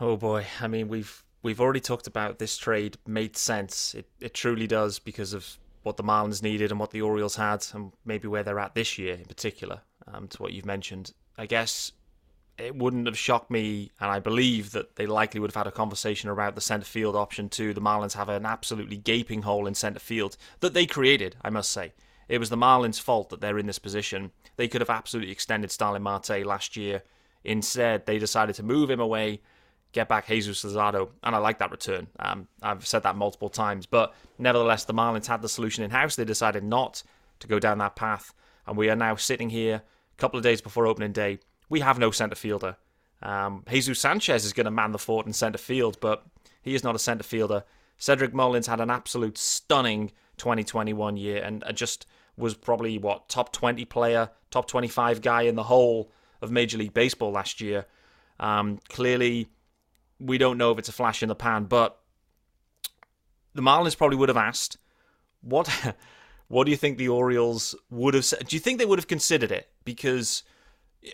Oh 0.00 0.16
boy, 0.16 0.44
I 0.60 0.66
mean 0.66 0.88
we've 0.88 1.22
we've 1.42 1.60
already 1.60 1.80
talked 1.80 2.08
about 2.08 2.38
this 2.38 2.56
trade 2.56 2.98
made 3.06 3.36
sense. 3.36 3.94
It 3.94 4.08
it 4.20 4.34
truly 4.34 4.66
does 4.66 4.98
because 4.98 5.32
of 5.32 5.58
what 5.84 5.96
the 5.96 6.02
Marlins 6.02 6.42
needed 6.42 6.70
and 6.70 6.80
what 6.80 6.90
the 6.90 7.02
Orioles 7.02 7.36
had, 7.36 7.64
and 7.72 7.92
maybe 8.04 8.26
where 8.26 8.42
they're 8.42 8.58
at 8.58 8.74
this 8.74 8.98
year 8.98 9.14
in 9.14 9.26
particular. 9.26 9.82
Um, 10.06 10.28
to 10.28 10.42
what 10.42 10.52
you've 10.52 10.66
mentioned, 10.66 11.12
I 11.38 11.46
guess 11.46 11.92
it 12.58 12.76
wouldn't 12.76 13.06
have 13.06 13.18
shocked 13.18 13.50
me, 13.50 13.90
and 14.00 14.10
I 14.10 14.18
believe 14.18 14.72
that 14.72 14.96
they 14.96 15.06
likely 15.06 15.40
would 15.40 15.50
have 15.50 15.64
had 15.64 15.66
a 15.66 15.72
conversation 15.72 16.28
about 16.28 16.54
the 16.54 16.60
centre 16.60 16.84
field 16.84 17.16
option 17.16 17.48
too. 17.48 17.72
The 17.72 17.80
Marlins 17.80 18.14
have 18.14 18.28
an 18.28 18.46
absolutely 18.46 18.96
gaping 18.96 19.42
hole 19.42 19.66
in 19.66 19.74
centre 19.74 20.00
field 20.00 20.36
that 20.60 20.74
they 20.74 20.86
created, 20.86 21.36
I 21.42 21.50
must 21.50 21.70
say. 21.70 21.92
It 22.34 22.38
was 22.38 22.50
the 22.50 22.56
Marlins' 22.56 23.00
fault 23.00 23.30
that 23.30 23.40
they're 23.40 23.58
in 23.58 23.66
this 23.66 23.78
position. 23.78 24.32
They 24.56 24.66
could 24.66 24.80
have 24.80 24.90
absolutely 24.90 25.30
extended 25.30 25.70
Starling 25.70 26.02
Marte 26.02 26.44
last 26.44 26.76
year. 26.76 27.02
Instead, 27.44 28.06
they 28.06 28.18
decided 28.18 28.56
to 28.56 28.62
move 28.62 28.90
him 28.90 29.00
away 29.00 29.40
get 29.94 30.08
back 30.08 30.26
Jesus 30.26 30.64
Luzardo, 30.64 31.10
and 31.22 31.34
I 31.34 31.38
like 31.38 31.58
that 31.60 31.70
return. 31.70 32.08
Um, 32.18 32.48
I've 32.60 32.84
said 32.84 33.04
that 33.04 33.14
multiple 33.16 33.48
times, 33.48 33.86
but 33.86 34.12
nevertheless, 34.38 34.84
the 34.84 34.92
Marlins 34.92 35.26
had 35.26 35.40
the 35.40 35.48
solution 35.48 35.84
in 35.84 35.90
house. 35.90 36.16
They 36.16 36.24
decided 36.24 36.64
not 36.64 37.02
to 37.38 37.46
go 37.46 37.60
down 37.60 37.78
that 37.78 37.96
path, 37.96 38.34
and 38.66 38.76
we 38.76 38.90
are 38.90 38.96
now 38.96 39.14
sitting 39.14 39.50
here 39.50 39.76
a 39.76 40.20
couple 40.20 40.36
of 40.36 40.42
days 40.42 40.60
before 40.60 40.86
opening 40.86 41.12
day. 41.12 41.38
We 41.68 41.80
have 41.80 41.98
no 41.98 42.10
centre 42.10 42.34
fielder. 42.34 42.76
Um, 43.22 43.62
Jesus 43.70 44.00
Sanchez 44.00 44.44
is 44.44 44.52
going 44.52 44.64
to 44.64 44.70
man 44.70 44.92
the 44.92 44.98
fort 44.98 45.26
in 45.26 45.32
centre 45.32 45.58
field, 45.58 45.98
but 46.00 46.26
he 46.60 46.74
is 46.74 46.82
not 46.82 46.96
a 46.96 46.98
centre 46.98 47.24
fielder. 47.24 47.62
Cedric 47.96 48.34
Mullins 48.34 48.66
had 48.66 48.80
an 48.80 48.90
absolute 48.90 49.38
stunning 49.38 50.10
2021 50.36 51.16
year 51.16 51.40
and 51.42 51.64
just 51.74 52.06
was 52.36 52.54
probably 52.54 52.98
what 52.98 53.28
top 53.28 53.52
20 53.52 53.84
player, 53.84 54.30
top 54.50 54.66
25 54.66 55.20
guy 55.20 55.42
in 55.42 55.54
the 55.54 55.62
whole 55.64 56.10
of 56.42 56.50
Major 56.50 56.78
League 56.78 56.94
Baseball 56.94 57.30
last 57.30 57.60
year. 57.60 57.86
Um, 58.40 58.78
clearly, 58.88 59.48
we 60.18 60.38
don't 60.38 60.58
know 60.58 60.72
if 60.72 60.78
it's 60.78 60.88
a 60.88 60.92
flash 60.92 61.22
in 61.22 61.28
the 61.28 61.34
pan, 61.34 61.64
but 61.64 62.00
the 63.54 63.62
Marlins 63.62 63.96
probably 63.96 64.16
would 64.16 64.28
have 64.28 64.36
asked, 64.36 64.78
what 65.40 65.68
what 66.48 66.64
do 66.64 66.70
you 66.70 66.76
think 66.76 66.98
the 66.98 67.08
Orioles 67.08 67.74
would 67.90 68.14
have 68.14 68.24
said? 68.24 68.46
Do 68.46 68.56
you 68.56 68.60
think 68.60 68.78
they 68.78 68.86
would 68.86 68.98
have 68.98 69.08
considered 69.08 69.52
it? 69.52 69.68
Because 69.84 70.42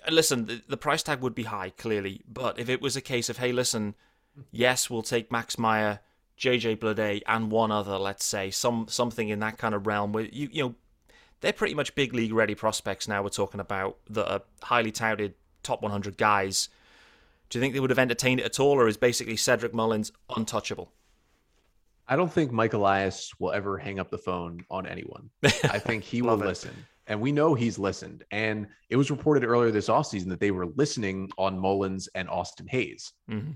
listen, 0.08 0.46
the, 0.46 0.62
the 0.68 0.76
price 0.76 1.02
tag 1.02 1.20
would 1.20 1.34
be 1.34 1.44
high, 1.44 1.70
clearly, 1.70 2.22
but 2.28 2.58
if 2.58 2.68
it 2.68 2.80
was 2.80 2.96
a 2.96 3.00
case 3.00 3.28
of, 3.28 3.38
hey, 3.38 3.52
listen, 3.52 3.94
yes, 4.50 4.88
we'll 4.88 5.02
take 5.02 5.32
Max 5.32 5.58
Meyer, 5.58 6.00
JJ 6.38 6.78
Bleday, 6.78 7.22
and 7.26 7.50
one 7.50 7.70
other, 7.70 7.98
let's 7.98 8.24
say, 8.24 8.50
some 8.50 8.86
something 8.88 9.28
in 9.28 9.40
that 9.40 9.58
kind 9.58 9.74
of 9.74 9.86
realm 9.86 10.12
where 10.12 10.24
you 10.24 10.48
you 10.52 10.62
know 10.62 10.74
they're 11.40 11.52
pretty 11.52 11.74
much 11.74 11.94
big 11.94 12.14
league 12.14 12.32
ready 12.32 12.54
prospects 12.54 13.08
now. 13.08 13.22
We're 13.22 13.30
talking 13.30 13.60
about 13.60 13.98
that 14.10 14.30
are 14.30 14.42
highly 14.62 14.92
touted 14.92 15.34
top 15.62 15.82
100 15.82 16.16
guys 16.16 16.68
do 17.50 17.58
you 17.58 17.60
think 17.60 17.74
they 17.74 17.80
would 17.80 17.90
have 17.90 17.98
entertained 17.98 18.40
it 18.40 18.46
at 18.46 18.60
all, 18.60 18.80
or 18.80 18.86
is 18.86 18.96
basically 18.96 19.36
Cedric 19.36 19.74
Mullins 19.74 20.12
untouchable? 20.34 20.92
I 22.06 22.16
don't 22.16 22.32
think 22.32 22.52
Mike 22.52 22.72
Elias 22.72 23.32
will 23.38 23.52
ever 23.52 23.76
hang 23.76 23.98
up 23.98 24.10
the 24.10 24.18
phone 24.18 24.64
on 24.70 24.86
anyone. 24.86 25.30
I 25.42 25.78
think 25.78 26.04
he 26.04 26.22
will 26.22 26.36
listen. 26.36 26.70
And 27.08 27.20
we 27.20 27.32
know 27.32 27.54
he's 27.54 27.76
listened. 27.76 28.24
And 28.30 28.68
it 28.88 28.96
was 28.96 29.10
reported 29.10 29.44
earlier 29.44 29.72
this 29.72 29.88
offseason 29.88 30.28
that 30.28 30.38
they 30.38 30.52
were 30.52 30.66
listening 30.66 31.30
on 31.38 31.58
Mullins 31.58 32.08
and 32.14 32.28
Austin 32.28 32.68
Hays. 32.68 33.12
Mm-hmm. 33.28 33.52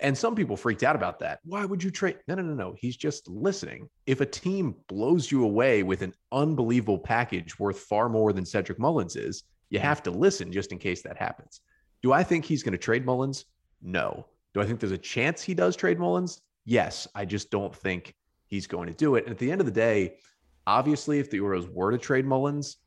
And 0.00 0.16
some 0.16 0.34
people 0.34 0.56
freaked 0.56 0.82
out 0.82 0.96
about 0.96 1.18
that. 1.20 1.40
Why 1.44 1.64
would 1.64 1.82
you 1.82 1.90
trade? 1.90 2.18
No, 2.28 2.34
no, 2.34 2.42
no, 2.42 2.54
no. 2.54 2.74
He's 2.78 2.96
just 2.96 3.28
listening. 3.28 3.88
If 4.06 4.20
a 4.20 4.26
team 4.26 4.76
blows 4.88 5.30
you 5.30 5.44
away 5.44 5.82
with 5.82 6.02
an 6.02 6.14
unbelievable 6.32 6.98
package 6.98 7.58
worth 7.58 7.80
far 7.80 8.08
more 8.08 8.32
than 8.32 8.44
Cedric 8.44 8.78
Mullins 8.78 9.16
is, 9.16 9.44
you 9.70 9.78
have 9.78 10.02
to 10.04 10.10
listen 10.10 10.52
just 10.52 10.72
in 10.72 10.78
case 10.78 11.02
that 11.02 11.16
happens. 11.16 11.60
Do 12.02 12.12
I 12.12 12.22
think 12.22 12.44
he's 12.44 12.62
going 12.62 12.72
to 12.72 12.78
trade 12.78 13.04
Mullins? 13.04 13.44
No. 13.82 14.26
Do 14.54 14.60
I 14.60 14.66
think 14.66 14.80
there's 14.80 14.92
a 14.92 14.98
chance 14.98 15.42
he 15.42 15.54
does 15.54 15.76
trade 15.76 15.98
Mullins? 15.98 16.40
Yes. 16.64 17.08
I 17.14 17.24
just 17.24 17.50
don't 17.50 17.74
think 17.74 18.14
he's 18.46 18.66
going 18.66 18.88
to 18.88 18.94
do 18.94 19.16
it. 19.16 19.24
And 19.24 19.32
at 19.32 19.38
the 19.38 19.50
end 19.50 19.60
of 19.60 19.66
the 19.66 19.72
day, 19.72 20.14
obviously, 20.66 21.18
if 21.18 21.30
the 21.30 21.40
Orioles 21.40 21.68
were 21.68 21.90
to 21.90 21.98
trade 21.98 22.24
Mullins, 22.24 22.78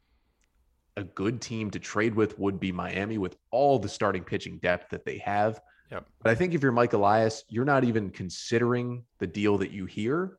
a 0.98 1.04
good 1.04 1.42
team 1.42 1.72
to 1.72 1.80
trade 1.80 2.16
with 2.16 2.38
would 2.40 2.60
be 2.60 2.72
Miami 2.72 3.18
with 3.18 3.38
all 3.52 3.80
the 3.80 3.90
starting 3.90 4.24
pitching 4.24 4.60
depth 4.60 4.90
that 4.90 5.06
they 5.06 5.18
have. 5.20 5.62
Yep. 5.92 6.06
But 6.22 6.32
I 6.32 6.36
think 6.36 6.54
if 6.54 6.64
you're 6.64 6.72
Mike 6.72 6.94
Elias, 6.94 7.44
you're 7.50 7.66
not 7.66 7.84
even 7.84 8.10
considering 8.10 9.04
the 9.20 9.28
deal 9.28 9.58
that 9.58 9.72
you 9.72 9.86
hear 9.86 10.38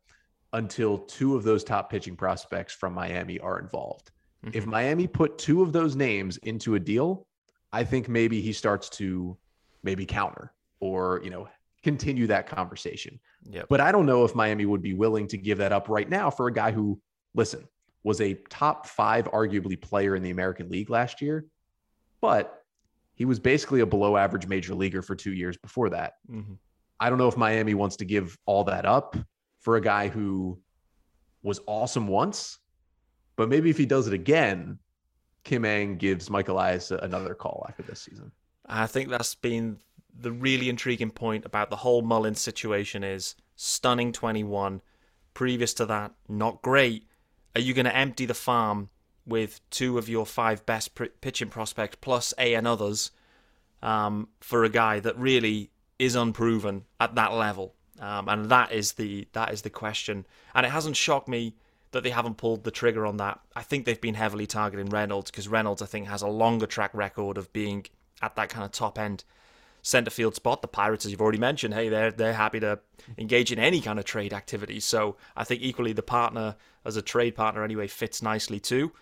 until 0.54 0.98
two 0.98 1.36
of 1.36 1.44
those 1.44 1.62
top 1.62 1.90
pitching 1.90 2.16
prospects 2.16 2.74
from 2.74 2.94
Miami 2.94 3.38
are 3.38 3.58
involved. 3.58 4.10
Mm-hmm. 4.44 4.56
If 4.56 4.66
Miami 4.66 5.06
put 5.06 5.38
two 5.38 5.62
of 5.62 5.72
those 5.72 5.94
names 5.94 6.38
into 6.38 6.74
a 6.74 6.80
deal, 6.80 7.26
I 7.72 7.84
think 7.84 8.08
maybe 8.08 8.40
he 8.40 8.52
starts 8.52 8.88
to 8.90 9.36
maybe 9.82 10.06
counter 10.06 10.52
or, 10.80 11.20
you 11.22 11.30
know, 11.30 11.48
continue 11.82 12.26
that 12.28 12.46
conversation. 12.46 13.18
Yep. 13.50 13.66
But 13.68 13.80
I 13.80 13.92
don't 13.92 14.06
know 14.06 14.24
if 14.24 14.34
Miami 14.34 14.66
would 14.66 14.82
be 14.82 14.94
willing 14.94 15.26
to 15.28 15.36
give 15.36 15.58
that 15.58 15.72
up 15.72 15.88
right 15.88 16.08
now 16.08 16.30
for 16.30 16.46
a 16.46 16.52
guy 16.52 16.70
who, 16.70 17.00
listen, 17.34 17.66
was 18.04 18.20
a 18.20 18.34
top 18.50 18.86
five, 18.86 19.24
arguably, 19.26 19.80
player 19.80 20.16
in 20.16 20.22
the 20.22 20.30
American 20.30 20.68
League 20.68 20.90
last 20.90 21.20
year, 21.20 21.46
but 22.20 22.61
he 23.22 23.24
was 23.24 23.38
basically 23.38 23.78
a 23.78 23.86
below 23.86 24.16
average 24.16 24.48
major 24.48 24.74
leaguer 24.74 25.00
for 25.00 25.14
two 25.14 25.32
years 25.32 25.56
before 25.56 25.88
that. 25.90 26.14
Mm-hmm. 26.28 26.54
I 26.98 27.08
don't 27.08 27.18
know 27.18 27.28
if 27.28 27.36
Miami 27.36 27.72
wants 27.72 27.94
to 27.98 28.04
give 28.04 28.36
all 28.46 28.64
that 28.64 28.84
up 28.84 29.14
for 29.60 29.76
a 29.76 29.80
guy 29.80 30.08
who 30.08 30.58
was 31.40 31.60
awesome 31.68 32.08
once, 32.08 32.58
but 33.36 33.48
maybe 33.48 33.70
if 33.70 33.78
he 33.78 33.86
does 33.86 34.08
it 34.08 34.12
again, 34.12 34.80
Kim 35.44 35.64
Ng 35.64 35.98
gives 35.98 36.30
Michael 36.30 36.56
Elias 36.56 36.90
another 36.90 37.32
call 37.36 37.64
after 37.68 37.84
this 37.84 38.00
season. 38.00 38.32
I 38.66 38.88
think 38.88 39.08
that's 39.08 39.36
been 39.36 39.78
the 40.12 40.32
really 40.32 40.68
intriguing 40.68 41.12
point 41.12 41.44
about 41.44 41.70
the 41.70 41.76
whole 41.76 42.02
Mullins 42.02 42.40
situation 42.40 43.04
is 43.04 43.36
stunning 43.54 44.10
21. 44.10 44.82
Previous 45.32 45.74
to 45.74 45.86
that, 45.86 46.10
not 46.28 46.60
great. 46.60 47.06
Are 47.54 47.60
you 47.60 47.72
going 47.72 47.84
to 47.84 47.96
empty 47.96 48.26
the 48.26 48.34
farm 48.34 48.90
with 49.26 49.60
two 49.70 49.98
of 49.98 50.08
your 50.08 50.26
five 50.26 50.64
best 50.66 50.94
pr- 50.94 51.04
pitching 51.20 51.48
prospects 51.48 51.96
plus 52.00 52.34
A 52.38 52.54
and 52.54 52.66
others 52.66 53.10
um, 53.82 54.28
for 54.40 54.64
a 54.64 54.68
guy 54.68 55.00
that 55.00 55.18
really 55.18 55.70
is 55.98 56.14
unproven 56.14 56.84
at 57.00 57.14
that 57.14 57.32
level? 57.32 57.74
Um, 58.00 58.28
and 58.28 58.50
that 58.50 58.72
is 58.72 58.92
the 58.92 59.28
that 59.32 59.52
is 59.52 59.62
the 59.62 59.70
question. 59.70 60.26
And 60.54 60.66
it 60.66 60.70
hasn't 60.70 60.96
shocked 60.96 61.28
me 61.28 61.54
that 61.92 62.02
they 62.02 62.10
haven't 62.10 62.38
pulled 62.38 62.64
the 62.64 62.70
trigger 62.70 63.06
on 63.06 63.18
that. 63.18 63.40
I 63.54 63.62
think 63.62 63.84
they've 63.84 64.00
been 64.00 64.14
heavily 64.14 64.46
targeting 64.46 64.88
Reynolds 64.88 65.30
because 65.30 65.46
Reynolds, 65.46 65.82
I 65.82 65.86
think, 65.86 66.08
has 66.08 66.22
a 66.22 66.28
longer 66.28 66.66
track 66.66 66.90
record 66.94 67.38
of 67.38 67.52
being 67.52 67.86
at 68.20 68.34
that 68.36 68.48
kind 68.48 68.64
of 68.64 68.72
top 68.72 68.98
end 68.98 69.24
centre 69.82 70.10
field 70.10 70.34
spot. 70.34 70.62
The 70.62 70.68
Pirates, 70.68 71.04
as 71.04 71.10
you've 71.10 71.20
already 71.20 71.38
mentioned, 71.38 71.74
hey, 71.74 71.88
they're 71.88 72.10
they're 72.10 72.32
happy 72.32 72.60
to 72.60 72.80
engage 73.18 73.52
in 73.52 73.58
any 73.58 73.80
kind 73.80 73.98
of 73.98 74.04
trade 74.04 74.32
activity. 74.32 74.80
So 74.80 75.16
I 75.36 75.44
think 75.44 75.62
equally 75.62 75.92
the 75.92 76.02
partner 76.02 76.56
as 76.84 76.96
a 76.96 77.02
trade 77.02 77.36
partner 77.36 77.62
anyway 77.62 77.86
fits 77.86 78.22
nicely 78.22 78.58
too. 78.58 78.92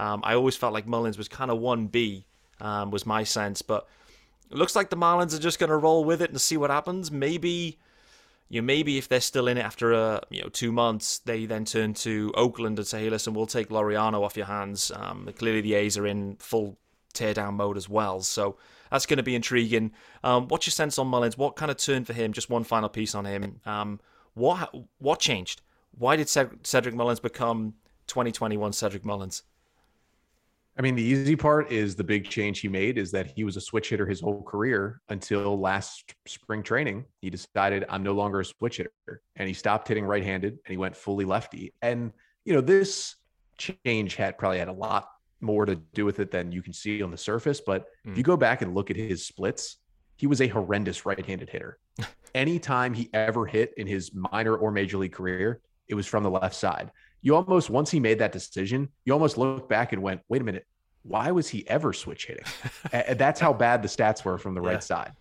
Um, 0.00 0.22
I 0.24 0.34
always 0.34 0.56
felt 0.56 0.72
like 0.72 0.86
Mullins 0.86 1.18
was 1.18 1.28
kind 1.28 1.50
of 1.50 1.58
one 1.58 1.86
B, 1.86 2.24
um, 2.58 2.90
was 2.90 3.04
my 3.04 3.22
sense, 3.22 3.60
but 3.60 3.86
it 4.50 4.56
looks 4.56 4.74
like 4.74 4.88
the 4.88 4.96
Marlins 4.96 5.34
are 5.34 5.38
just 5.38 5.58
going 5.58 5.68
to 5.68 5.76
roll 5.76 6.04
with 6.04 6.22
it 6.22 6.30
and 6.30 6.40
see 6.40 6.56
what 6.56 6.70
happens. 6.70 7.10
Maybe. 7.10 7.78
You 8.48 8.60
know, 8.60 8.66
maybe 8.66 8.98
if 8.98 9.08
they're 9.08 9.20
still 9.20 9.46
in 9.46 9.58
it 9.58 9.64
after 9.64 9.94
uh, 9.94 10.20
you 10.28 10.42
know 10.42 10.48
two 10.48 10.72
months, 10.72 11.18
they 11.18 11.46
then 11.46 11.64
turn 11.64 11.94
to 11.94 12.32
Oakland 12.34 12.80
and 12.80 12.88
say, 12.88 13.04
"Hey, 13.04 13.10
listen, 13.10 13.32
we'll 13.32 13.46
take 13.46 13.68
Laureano 13.68 14.24
off 14.24 14.36
your 14.36 14.46
hands." 14.46 14.90
Um, 14.92 15.28
clearly, 15.38 15.60
the 15.60 15.74
A's 15.74 15.96
are 15.96 16.06
in 16.06 16.34
full 16.40 16.76
teardown 17.14 17.54
mode 17.54 17.76
as 17.76 17.88
well, 17.88 18.22
so 18.22 18.56
that's 18.90 19.06
going 19.06 19.18
to 19.18 19.22
be 19.22 19.36
intriguing. 19.36 19.92
Um, 20.24 20.48
what's 20.48 20.66
your 20.66 20.72
sense 20.72 20.98
on 20.98 21.06
Mullins? 21.06 21.38
What 21.38 21.54
kind 21.54 21.70
of 21.70 21.76
turn 21.76 22.04
for 22.04 22.12
him? 22.12 22.32
Just 22.32 22.50
one 22.50 22.64
final 22.64 22.88
piece 22.88 23.14
on 23.14 23.24
him. 23.24 23.60
Um, 23.64 24.00
what 24.34 24.74
what 24.98 25.20
changed? 25.20 25.62
Why 25.96 26.16
did 26.16 26.28
Cedric 26.28 26.96
Mullins 26.96 27.20
become 27.20 27.74
2021 28.08 28.72
Cedric 28.72 29.04
Mullins? 29.04 29.44
I 30.78 30.82
mean, 30.82 30.94
the 30.94 31.02
easy 31.02 31.36
part 31.36 31.70
is 31.70 31.94
the 31.94 32.04
big 32.04 32.28
change 32.28 32.60
he 32.60 32.68
made 32.68 32.96
is 32.96 33.10
that 33.10 33.32
he 33.36 33.44
was 33.44 33.56
a 33.56 33.60
switch 33.60 33.90
hitter 33.90 34.06
his 34.06 34.20
whole 34.20 34.42
career 34.42 35.00
until 35.08 35.60
last 35.60 36.14
spring 36.26 36.62
training. 36.62 37.04
He 37.20 37.28
decided 37.28 37.84
I'm 37.88 38.02
no 38.02 38.12
longer 38.12 38.40
a 38.40 38.44
switch 38.44 38.78
hitter 38.78 39.20
and 39.36 39.48
he 39.48 39.54
stopped 39.54 39.88
hitting 39.88 40.04
right 40.04 40.22
handed 40.22 40.52
and 40.52 40.70
he 40.70 40.76
went 40.76 40.96
fully 40.96 41.24
lefty. 41.24 41.74
And, 41.82 42.12
you 42.44 42.54
know, 42.54 42.60
this 42.60 43.16
change 43.58 44.16
had 44.16 44.38
probably 44.38 44.58
had 44.58 44.68
a 44.68 44.72
lot 44.72 45.08
more 45.40 45.66
to 45.66 45.76
do 45.76 46.04
with 46.04 46.20
it 46.20 46.30
than 46.30 46.52
you 46.52 46.62
can 46.62 46.72
see 46.72 47.02
on 47.02 47.10
the 47.10 47.16
surface. 47.16 47.60
But 47.60 47.86
mm. 48.06 48.12
if 48.12 48.18
you 48.18 48.24
go 48.24 48.36
back 48.36 48.62
and 48.62 48.74
look 48.74 48.90
at 48.90 48.96
his 48.96 49.26
splits, 49.26 49.76
he 50.16 50.26
was 50.26 50.40
a 50.40 50.48
horrendous 50.48 51.04
right 51.04 51.24
handed 51.24 51.50
hitter. 51.50 51.78
Anytime 52.34 52.94
he 52.94 53.10
ever 53.12 53.44
hit 53.44 53.72
in 53.76 53.86
his 53.86 54.12
minor 54.14 54.56
or 54.56 54.70
major 54.70 54.98
league 54.98 55.12
career, 55.12 55.60
it 55.88 55.94
was 55.94 56.06
from 56.06 56.22
the 56.22 56.30
left 56.30 56.54
side. 56.54 56.90
You 57.22 57.36
almost, 57.36 57.70
once 57.70 57.90
he 57.90 58.00
made 58.00 58.18
that 58.18 58.32
decision, 58.32 58.88
you 59.04 59.12
almost 59.12 59.36
look 59.36 59.68
back 59.68 59.92
and 59.92 60.02
went, 60.02 60.20
wait 60.28 60.40
a 60.40 60.44
minute, 60.44 60.66
why 61.02 61.30
was 61.30 61.48
he 61.48 61.68
ever 61.68 61.92
switch 61.92 62.26
hitting? 62.26 62.44
that's 63.16 63.40
how 63.40 63.52
bad 63.52 63.82
the 63.82 63.88
stats 63.88 64.24
were 64.24 64.38
from 64.38 64.54
the 64.54 64.62
yeah. 64.62 64.68
right 64.68 64.84
side. 64.84 65.12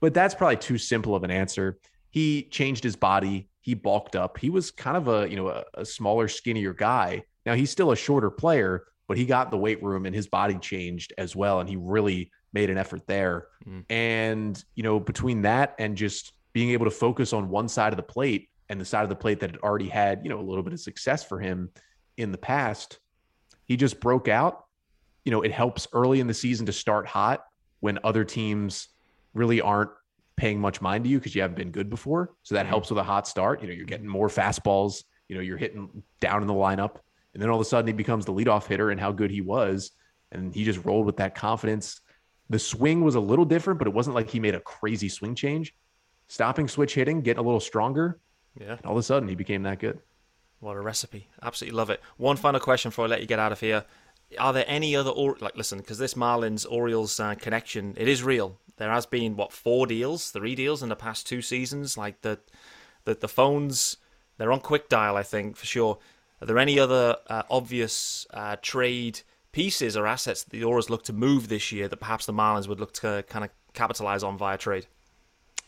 But 0.00 0.14
that's 0.14 0.34
probably 0.34 0.56
too 0.56 0.78
simple 0.78 1.14
of 1.14 1.24
an 1.24 1.30
answer. 1.30 1.78
He 2.10 2.44
changed 2.44 2.84
his 2.84 2.96
body. 2.96 3.48
He 3.60 3.74
bulked 3.74 4.16
up. 4.16 4.38
He 4.38 4.50
was 4.50 4.70
kind 4.70 4.96
of 4.96 5.08
a, 5.08 5.28
you 5.28 5.36
know, 5.36 5.48
a, 5.48 5.64
a 5.74 5.84
smaller, 5.84 6.28
skinnier 6.28 6.72
guy. 6.72 7.24
Now 7.44 7.54
he's 7.54 7.70
still 7.70 7.92
a 7.92 7.96
shorter 7.96 8.30
player, 8.30 8.84
but 9.08 9.16
he 9.16 9.26
got 9.26 9.50
the 9.50 9.58
weight 9.58 9.82
room 9.82 10.06
and 10.06 10.14
his 10.14 10.26
body 10.26 10.58
changed 10.58 11.12
as 11.18 11.34
well. 11.34 11.60
And 11.60 11.68
he 11.68 11.76
really 11.76 12.30
made 12.52 12.70
an 12.70 12.78
effort 12.78 13.06
there. 13.06 13.48
Mm. 13.66 13.84
And, 13.90 14.64
you 14.74 14.82
know, 14.82 15.00
between 15.00 15.42
that 15.42 15.74
and 15.78 15.96
just 15.96 16.32
being 16.52 16.70
able 16.70 16.86
to 16.86 16.90
focus 16.90 17.32
on 17.32 17.48
one 17.48 17.68
side 17.68 17.92
of 17.92 17.96
the 17.96 18.02
plate 18.02 18.48
and 18.68 18.80
the 18.80 18.84
side 18.84 19.02
of 19.02 19.08
the 19.08 19.16
plate 19.16 19.40
that 19.40 19.50
had 19.50 19.60
already 19.60 19.88
had, 19.88 20.20
you 20.22 20.30
know, 20.30 20.40
a 20.40 20.42
little 20.42 20.62
bit 20.62 20.72
of 20.72 20.80
success 20.80 21.24
for 21.24 21.40
him 21.40 21.70
in 22.16 22.32
the 22.32 22.38
past, 22.38 22.98
he 23.64 23.76
just 23.76 24.00
broke 24.00 24.28
out. 24.28 24.64
You 25.24 25.32
know, 25.32 25.42
it 25.42 25.52
helps 25.52 25.86
early 25.92 26.20
in 26.20 26.26
the 26.26 26.34
season 26.34 26.66
to 26.66 26.72
start 26.72 27.06
hot 27.06 27.44
when 27.80 27.98
other 28.04 28.24
teams 28.24 28.88
really 29.34 29.60
aren't 29.60 29.90
paying 30.36 30.60
much 30.60 30.80
mind 30.80 31.04
to 31.04 31.10
you 31.10 31.18
because 31.18 31.34
you 31.34 31.42
haven't 31.42 31.56
been 31.56 31.70
good 31.70 31.90
before. 31.90 32.34
So 32.42 32.54
that 32.54 32.66
mm. 32.66 32.70
helps 32.70 32.90
with 32.90 32.98
a 32.98 33.02
hot 33.02 33.26
start. 33.26 33.60
You 33.60 33.68
know, 33.68 33.74
you're 33.74 33.86
getting 33.86 34.06
more 34.06 34.28
fastballs, 34.28 35.02
you 35.28 35.36
know, 35.36 35.42
you're 35.42 35.58
hitting 35.58 36.02
down 36.20 36.42
in 36.42 36.48
the 36.48 36.54
lineup. 36.54 36.96
And 37.34 37.42
then 37.42 37.50
all 37.50 37.60
of 37.60 37.66
a 37.66 37.68
sudden 37.68 37.86
he 37.86 37.92
becomes 37.92 38.24
the 38.24 38.32
leadoff 38.32 38.66
hitter 38.66 38.90
and 38.90 39.00
how 39.00 39.12
good 39.12 39.30
he 39.30 39.40
was. 39.40 39.90
And 40.32 40.54
he 40.54 40.64
just 40.64 40.84
rolled 40.84 41.06
with 41.06 41.18
that 41.18 41.34
confidence. 41.34 42.00
The 42.50 42.58
swing 42.58 43.02
was 43.02 43.14
a 43.14 43.20
little 43.20 43.44
different, 43.44 43.78
but 43.78 43.88
it 43.88 43.94
wasn't 43.94 44.16
like 44.16 44.30
he 44.30 44.40
made 44.40 44.54
a 44.54 44.60
crazy 44.60 45.08
swing 45.08 45.34
change. 45.34 45.74
Stopping 46.28 46.68
switch 46.68 46.94
hitting, 46.94 47.20
getting 47.20 47.40
a 47.40 47.44
little 47.44 47.60
stronger. 47.60 48.18
Yeah. 48.60 48.76
all 48.84 48.92
of 48.92 48.98
a 48.98 49.02
sudden 49.02 49.28
he 49.28 49.34
became 49.34 49.62
that 49.62 49.78
good. 49.78 50.00
What 50.60 50.76
a 50.76 50.80
recipe. 50.80 51.28
Absolutely 51.42 51.76
love 51.76 51.90
it. 51.90 52.00
One 52.16 52.36
final 52.36 52.60
question 52.60 52.90
before 52.90 53.04
I 53.04 53.08
let 53.08 53.20
you 53.20 53.26
get 53.26 53.38
out 53.38 53.52
of 53.52 53.60
here. 53.60 53.84
Are 54.38 54.52
there 54.52 54.64
any 54.66 54.96
other, 54.96 55.10
or 55.10 55.36
like, 55.40 55.56
listen, 55.56 55.78
because 55.78 55.98
this 55.98 56.14
Marlins 56.14 56.66
Orioles 56.68 57.18
uh, 57.20 57.34
connection, 57.36 57.94
it 57.96 58.08
is 58.08 58.22
real. 58.22 58.58
There 58.76 58.90
has 58.90 59.06
been, 59.06 59.36
what, 59.36 59.52
four 59.52 59.86
deals, 59.86 60.30
three 60.30 60.54
deals 60.54 60.82
in 60.82 60.88
the 60.88 60.96
past 60.96 61.26
two 61.26 61.42
seasons? 61.42 61.96
Like 61.96 62.20
the, 62.22 62.38
the, 63.04 63.14
the 63.14 63.28
phones, 63.28 63.96
they're 64.36 64.52
on 64.52 64.60
quick 64.60 64.88
dial, 64.88 65.16
I 65.16 65.22
think, 65.22 65.56
for 65.56 65.66
sure. 65.66 65.98
Are 66.40 66.46
there 66.46 66.58
any 66.58 66.78
other 66.78 67.16
uh, 67.28 67.42
obvious 67.50 68.26
uh, 68.32 68.56
trade 68.60 69.20
pieces 69.52 69.96
or 69.96 70.06
assets 70.06 70.44
that 70.44 70.50
the 70.50 70.64
Orioles 70.64 70.90
look 70.90 71.04
to 71.04 71.12
move 71.12 71.48
this 71.48 71.72
year 71.72 71.88
that 71.88 71.96
perhaps 71.96 72.26
the 72.26 72.32
Marlins 72.32 72.68
would 72.68 72.80
look 72.80 72.92
to 72.94 73.24
kind 73.28 73.44
of 73.44 73.50
capitalize 73.72 74.22
on 74.22 74.36
via 74.36 74.58
trade? 74.58 74.86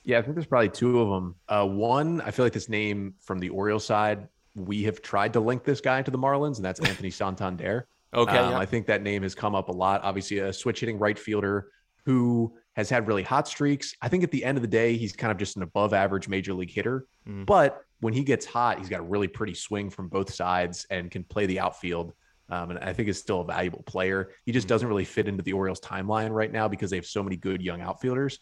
Yeah, 0.05 0.19
I 0.19 0.23
think 0.23 0.35
there's 0.35 0.47
probably 0.47 0.71
two 0.71 1.01
of 1.01 1.09
them. 1.09 1.35
Uh, 1.49 1.67
one, 1.67 2.21
I 2.21 2.31
feel 2.31 2.45
like 2.45 2.53
this 2.53 2.69
name 2.69 3.15
from 3.21 3.39
the 3.39 3.51
Orioles 3.51 3.85
side, 3.85 4.29
we 4.55 4.83
have 4.85 5.03
tried 5.03 5.33
to 5.35 5.41
link 5.41 5.65
this 5.65 5.81
guy 5.81 6.03
to 6.03 6.11
the 6.11 6.19
Marlins, 6.19 6.57
and 6.57 6.65
that's 6.65 6.81
Anthony 6.81 7.11
Santander. 7.11 7.87
okay, 8.15 8.39
um, 8.39 8.53
yeah. 8.53 8.59
I 8.59 8.67
think 8.67 8.87
that 8.87 9.03
name 9.03 9.23
has 9.23 9.35
come 9.35 9.55
up 9.55 9.69
a 9.69 9.73
lot. 9.73 10.03
Obviously, 10.03 10.39
a 10.39 10.53
switch 10.53 10.81
hitting 10.81 10.99
right 10.99 11.19
fielder 11.19 11.69
who 12.07 12.57
has 12.77 12.89
had 12.89 13.07
really 13.07 13.23
hot 13.23 13.47
streaks. 13.47 13.95
I 14.01 14.09
think 14.09 14.25
at 14.25 14.31
the 14.31 14.45
end 14.45 14.57
of 14.57 14.63
the 14.63 14.69
day, 14.69 14.97
he's 14.97 15.13
kind 15.13 15.31
of 15.31 15.39
just 15.39 15.57
an 15.57 15.63
above 15.63 15.93
average 15.93 16.29
major 16.29 16.55
league 16.55 16.71
hitter, 16.71 17.07
mm. 17.29 17.45
but 17.45 17.85
when 18.01 18.15
he 18.15 18.25
gets 18.25 18.47
hot, 18.47 18.79
he's 18.79 18.89
got 18.89 19.01
a 19.01 19.05
really 19.05 19.29
pretty 19.29 19.55
swing 19.55 19.91
from 19.91 20.09
both 20.09 20.33
sides 20.33 20.87
and 20.91 21.11
can 21.11 21.23
play 21.23 21.47
the 21.47 21.61
outfield. 21.61 22.15
Um, 22.49 22.71
and 22.71 22.81
I 22.81 22.93
think 22.93 23.09
is 23.09 23.19
still 23.19 23.43
a 23.43 23.45
valuable 23.45 23.83
player. 23.85 24.31
He 24.45 24.51
just 24.51 24.65
mm-hmm. 24.65 24.71
doesn't 24.71 24.89
really 24.89 25.05
fit 25.05 25.29
into 25.29 25.43
the 25.43 25.53
Orioles 25.53 25.81
timeline 25.81 26.31
right 26.31 26.51
now 26.51 26.67
because 26.67 26.91
they 26.91 26.97
have 26.97 27.07
so 27.07 27.23
many 27.23 27.37
good 27.37 27.63
young 27.63 27.81
outfielders. 27.81 28.41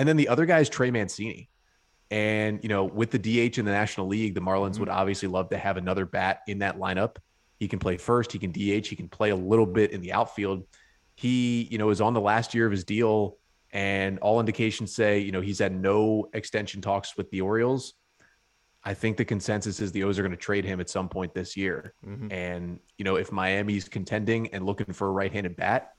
And 0.00 0.08
then 0.08 0.16
the 0.16 0.28
other 0.28 0.46
guy 0.46 0.60
is 0.60 0.70
Trey 0.70 0.90
Mancini. 0.90 1.50
And, 2.10 2.58
you 2.62 2.70
know, 2.70 2.84
with 2.84 3.10
the 3.10 3.18
DH 3.18 3.58
in 3.58 3.66
the 3.66 3.70
National 3.70 4.06
League, 4.06 4.34
the 4.34 4.40
Marlins 4.40 4.70
mm-hmm. 4.70 4.80
would 4.80 4.88
obviously 4.88 5.28
love 5.28 5.50
to 5.50 5.58
have 5.58 5.76
another 5.76 6.06
bat 6.06 6.40
in 6.46 6.60
that 6.60 6.78
lineup. 6.78 7.16
He 7.58 7.68
can 7.68 7.78
play 7.78 7.98
first, 7.98 8.32
he 8.32 8.38
can 8.38 8.50
DH, 8.50 8.86
he 8.86 8.96
can 8.96 9.10
play 9.10 9.28
a 9.28 9.36
little 9.36 9.66
bit 9.66 9.90
in 9.90 10.00
the 10.00 10.14
outfield. 10.14 10.64
He, 11.16 11.68
you 11.70 11.76
know, 11.76 11.90
is 11.90 12.00
on 12.00 12.14
the 12.14 12.20
last 12.20 12.54
year 12.54 12.64
of 12.64 12.72
his 12.72 12.82
deal 12.82 13.36
and 13.72 14.18
all 14.20 14.40
indications 14.40 14.94
say, 14.94 15.18
you 15.18 15.32
know, 15.32 15.42
he's 15.42 15.58
had 15.58 15.78
no 15.78 16.30
extension 16.32 16.80
talks 16.80 17.18
with 17.18 17.30
the 17.30 17.42
Orioles. 17.42 17.92
I 18.82 18.94
think 18.94 19.18
the 19.18 19.26
consensus 19.26 19.80
is 19.80 19.92
the 19.92 20.04
O's 20.04 20.18
are 20.18 20.22
going 20.22 20.30
to 20.30 20.38
trade 20.38 20.64
him 20.64 20.80
at 20.80 20.88
some 20.88 21.10
point 21.10 21.34
this 21.34 21.58
year. 21.58 21.92
Mm-hmm. 22.06 22.32
And, 22.32 22.80
you 22.96 23.04
know, 23.04 23.16
if 23.16 23.32
Miami's 23.32 23.86
contending 23.86 24.48
and 24.54 24.64
looking 24.64 24.94
for 24.94 25.08
a 25.08 25.12
right 25.12 25.30
handed 25.30 25.56
bat, 25.56 25.92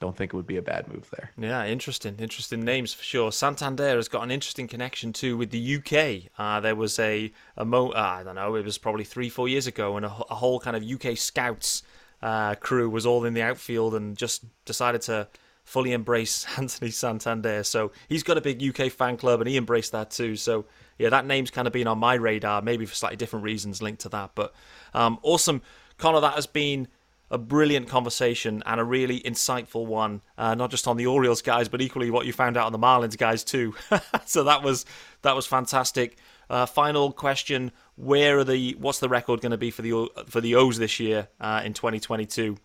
don't 0.00 0.16
think 0.16 0.32
it 0.32 0.36
would 0.36 0.46
be 0.46 0.56
a 0.56 0.62
bad 0.62 0.86
move 0.88 1.10
there. 1.10 1.32
Yeah, 1.36 1.66
interesting. 1.66 2.16
Interesting 2.18 2.60
names 2.60 2.94
for 2.94 3.02
sure. 3.02 3.32
Santander 3.32 3.96
has 3.96 4.08
got 4.08 4.22
an 4.22 4.30
interesting 4.30 4.68
connection 4.68 5.12
too 5.12 5.36
with 5.36 5.50
the 5.50 5.76
UK. 5.76 6.30
Uh, 6.38 6.60
there 6.60 6.76
was 6.76 6.98
a, 6.98 7.32
a 7.56 7.64
mo- 7.64 7.90
uh, 7.90 8.16
I 8.20 8.22
don't 8.22 8.36
know, 8.36 8.54
it 8.54 8.64
was 8.64 8.78
probably 8.78 9.04
three, 9.04 9.28
four 9.28 9.48
years 9.48 9.66
ago, 9.66 9.96
and 9.96 10.06
a, 10.06 10.08
a 10.30 10.34
whole 10.34 10.60
kind 10.60 10.76
of 10.76 10.84
UK 10.84 11.16
scouts 11.16 11.82
uh, 12.22 12.54
crew 12.56 12.88
was 12.88 13.06
all 13.06 13.24
in 13.24 13.34
the 13.34 13.42
outfield 13.42 13.94
and 13.94 14.16
just 14.16 14.44
decided 14.64 15.00
to 15.02 15.28
fully 15.64 15.92
embrace 15.92 16.46
Anthony 16.58 16.90
Santander. 16.90 17.62
So 17.62 17.92
he's 18.08 18.22
got 18.22 18.38
a 18.38 18.40
big 18.40 18.62
UK 18.62 18.90
fan 18.90 19.16
club 19.16 19.40
and 19.40 19.48
he 19.48 19.56
embraced 19.56 19.92
that 19.92 20.10
too. 20.10 20.36
So 20.36 20.64
yeah, 20.98 21.10
that 21.10 21.26
name's 21.26 21.50
kind 21.50 21.66
of 21.66 21.72
been 21.72 21.86
on 21.86 21.98
my 21.98 22.14
radar, 22.14 22.62
maybe 22.62 22.86
for 22.86 22.94
slightly 22.94 23.16
different 23.16 23.44
reasons 23.44 23.82
linked 23.82 24.02
to 24.02 24.08
that. 24.10 24.30
But 24.34 24.54
um, 24.94 25.18
awesome. 25.22 25.62
Connor, 25.98 26.20
that 26.20 26.34
has 26.34 26.46
been 26.46 26.88
a 27.30 27.38
brilliant 27.38 27.88
conversation 27.88 28.62
and 28.66 28.80
a 28.80 28.84
really 28.84 29.20
insightful 29.20 29.86
one, 29.86 30.22
uh, 30.36 30.54
not 30.54 30.70
just 30.70 30.88
on 30.88 30.96
the 30.96 31.06
Orioles 31.06 31.42
guys, 31.42 31.68
but 31.68 31.80
equally 31.80 32.10
what 32.10 32.26
you 32.26 32.32
found 32.32 32.56
out 32.56 32.66
on 32.66 32.72
the 32.72 32.78
Marlins 32.78 33.16
guys 33.16 33.44
too. 33.44 33.74
so 34.26 34.44
that 34.44 34.62
was 34.62 34.86
that 35.22 35.36
was 35.36 35.46
fantastic. 35.46 36.18
Uh, 36.50 36.66
final 36.66 37.12
question: 37.12 37.72
Where 37.96 38.38
are 38.38 38.44
the? 38.44 38.72
What's 38.78 39.00
the 39.00 39.08
record 39.08 39.40
going 39.40 39.52
to 39.52 39.58
be 39.58 39.70
for 39.70 39.82
the 39.82 40.08
for 40.26 40.40
the 40.40 40.54
O's 40.54 40.78
this 40.78 40.98
year 40.98 41.28
uh, 41.40 41.62
in 41.64 41.74
2022? 41.74 42.56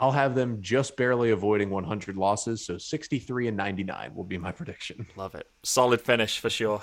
I'll 0.00 0.12
have 0.12 0.34
them 0.34 0.62
just 0.62 0.96
barely 0.96 1.30
avoiding 1.30 1.68
100 1.68 2.16
losses. 2.16 2.64
So 2.64 2.78
63 2.78 3.48
and 3.48 3.56
99 3.58 4.14
will 4.14 4.24
be 4.24 4.38
my 4.38 4.50
prediction. 4.50 5.06
Love 5.14 5.34
it. 5.34 5.46
Solid 5.62 6.00
finish 6.00 6.38
for 6.38 6.48
sure. 6.48 6.80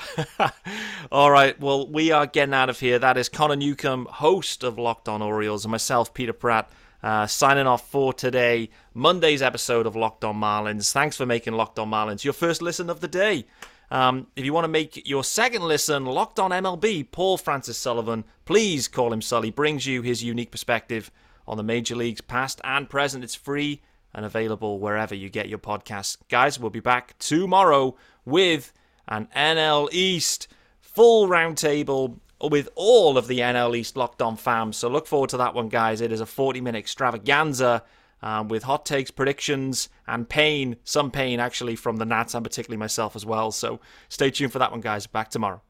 All 1.12 1.32
right. 1.32 1.60
Well, 1.60 1.92
we 1.92 2.12
are 2.12 2.28
getting 2.28 2.54
out 2.54 2.70
of 2.70 2.80
here. 2.80 3.00
That 3.00 3.18
is 3.18 3.28
Connor 3.28 3.56
Newcomb, 3.56 4.06
host 4.06 4.64
of 4.64 4.78
Locked 4.78 5.10
On 5.10 5.24
Orioles, 5.24 5.66
and 5.66 5.72
myself, 5.72 6.14
Peter 6.14 6.32
Pratt, 6.32 6.70
uh, 7.02 7.26
signing 7.26 7.66
off 7.66 7.90
for 7.90 8.14
today, 8.14 8.70
Monday's 8.94 9.42
episode 9.42 9.88
of 9.88 9.96
Locked 9.96 10.24
On 10.24 10.36
Marlins. 10.36 10.92
Thanks 10.92 11.18
for 11.18 11.26
making 11.26 11.54
Locked 11.54 11.80
On 11.80 11.90
Marlins 11.90 12.24
your 12.24 12.34
first 12.34 12.62
listen 12.62 12.88
of 12.88 13.02
the 13.02 13.08
day. 13.08 13.48
Um, 13.90 14.28
if 14.36 14.46
you 14.46 14.54
want 14.54 14.66
to 14.66 14.70
make 14.70 15.08
your 15.10 15.24
second 15.24 15.64
listen, 15.64 16.06
Locked 16.06 16.40
On 16.40 16.52
MLB, 16.52 17.10
Paul 17.12 17.38
Francis 17.38 17.80
Sullivan, 17.80 18.26
please 18.46 18.88
call 18.88 19.12
him 19.12 19.24
Sully, 19.24 19.50
brings 19.50 19.88
you 19.88 20.04
his 20.04 20.24
unique 20.24 20.52
perspective 20.52 21.10
on 21.48 21.58
the 21.58 21.64
major 21.64 21.96
leagues, 21.96 22.22
past 22.22 22.60
and 22.64 22.90
present. 22.90 23.24
It's 23.24 23.36
free 23.36 23.82
and 24.14 24.26
available 24.26 24.80
wherever 24.80 25.16
you 25.16 25.30
get 25.30 25.50
your 25.50 25.60
podcasts. 25.60 26.18
Guys, 26.30 26.60
we'll 26.60 26.70
be 26.70 26.80
back 26.80 27.18
tomorrow 27.20 27.96
with 28.26 28.74
an 29.08 29.28
NL 29.36 29.90
East 29.92 30.48
full 30.82 31.28
roundtable 31.28 32.18
with 32.42 32.70
all 32.76 33.18
of 33.18 33.28
the 33.28 33.40
NL 33.40 33.76
East 33.76 33.98
locked 33.98 34.22
on 34.22 34.36
fam. 34.36 34.74
So 34.74 34.88
look 34.88 35.08
forward 35.08 35.30
to 35.32 35.38
that 35.38 35.54
one, 35.54 35.70
guys. 35.70 36.02
It 36.02 36.12
is 36.12 36.22
a 36.22 36.26
40 36.26 36.62
minute 36.62 36.80
extravaganza. 36.80 37.84
Um, 38.20 38.48
with 38.48 38.64
hot 38.64 38.84
takes, 38.84 39.12
predictions, 39.12 39.90
and 40.08 40.28
pain, 40.28 40.78
some 40.84 41.12
pain 41.12 41.40
actually 41.40 41.76
from 41.76 41.98
the 41.98 42.06
Nats, 42.06 42.34
and 42.34 42.44
particularly 42.44 42.80
myself 42.80 43.16
as 43.16 43.28
well. 43.28 43.52
So 43.52 43.80
stay 44.10 44.32
tuned 44.32 44.52
for 44.52 44.58
that 44.58 44.72
one, 44.72 44.82
guys. 44.82 45.06
Back 45.06 45.30
tomorrow. 45.30 45.62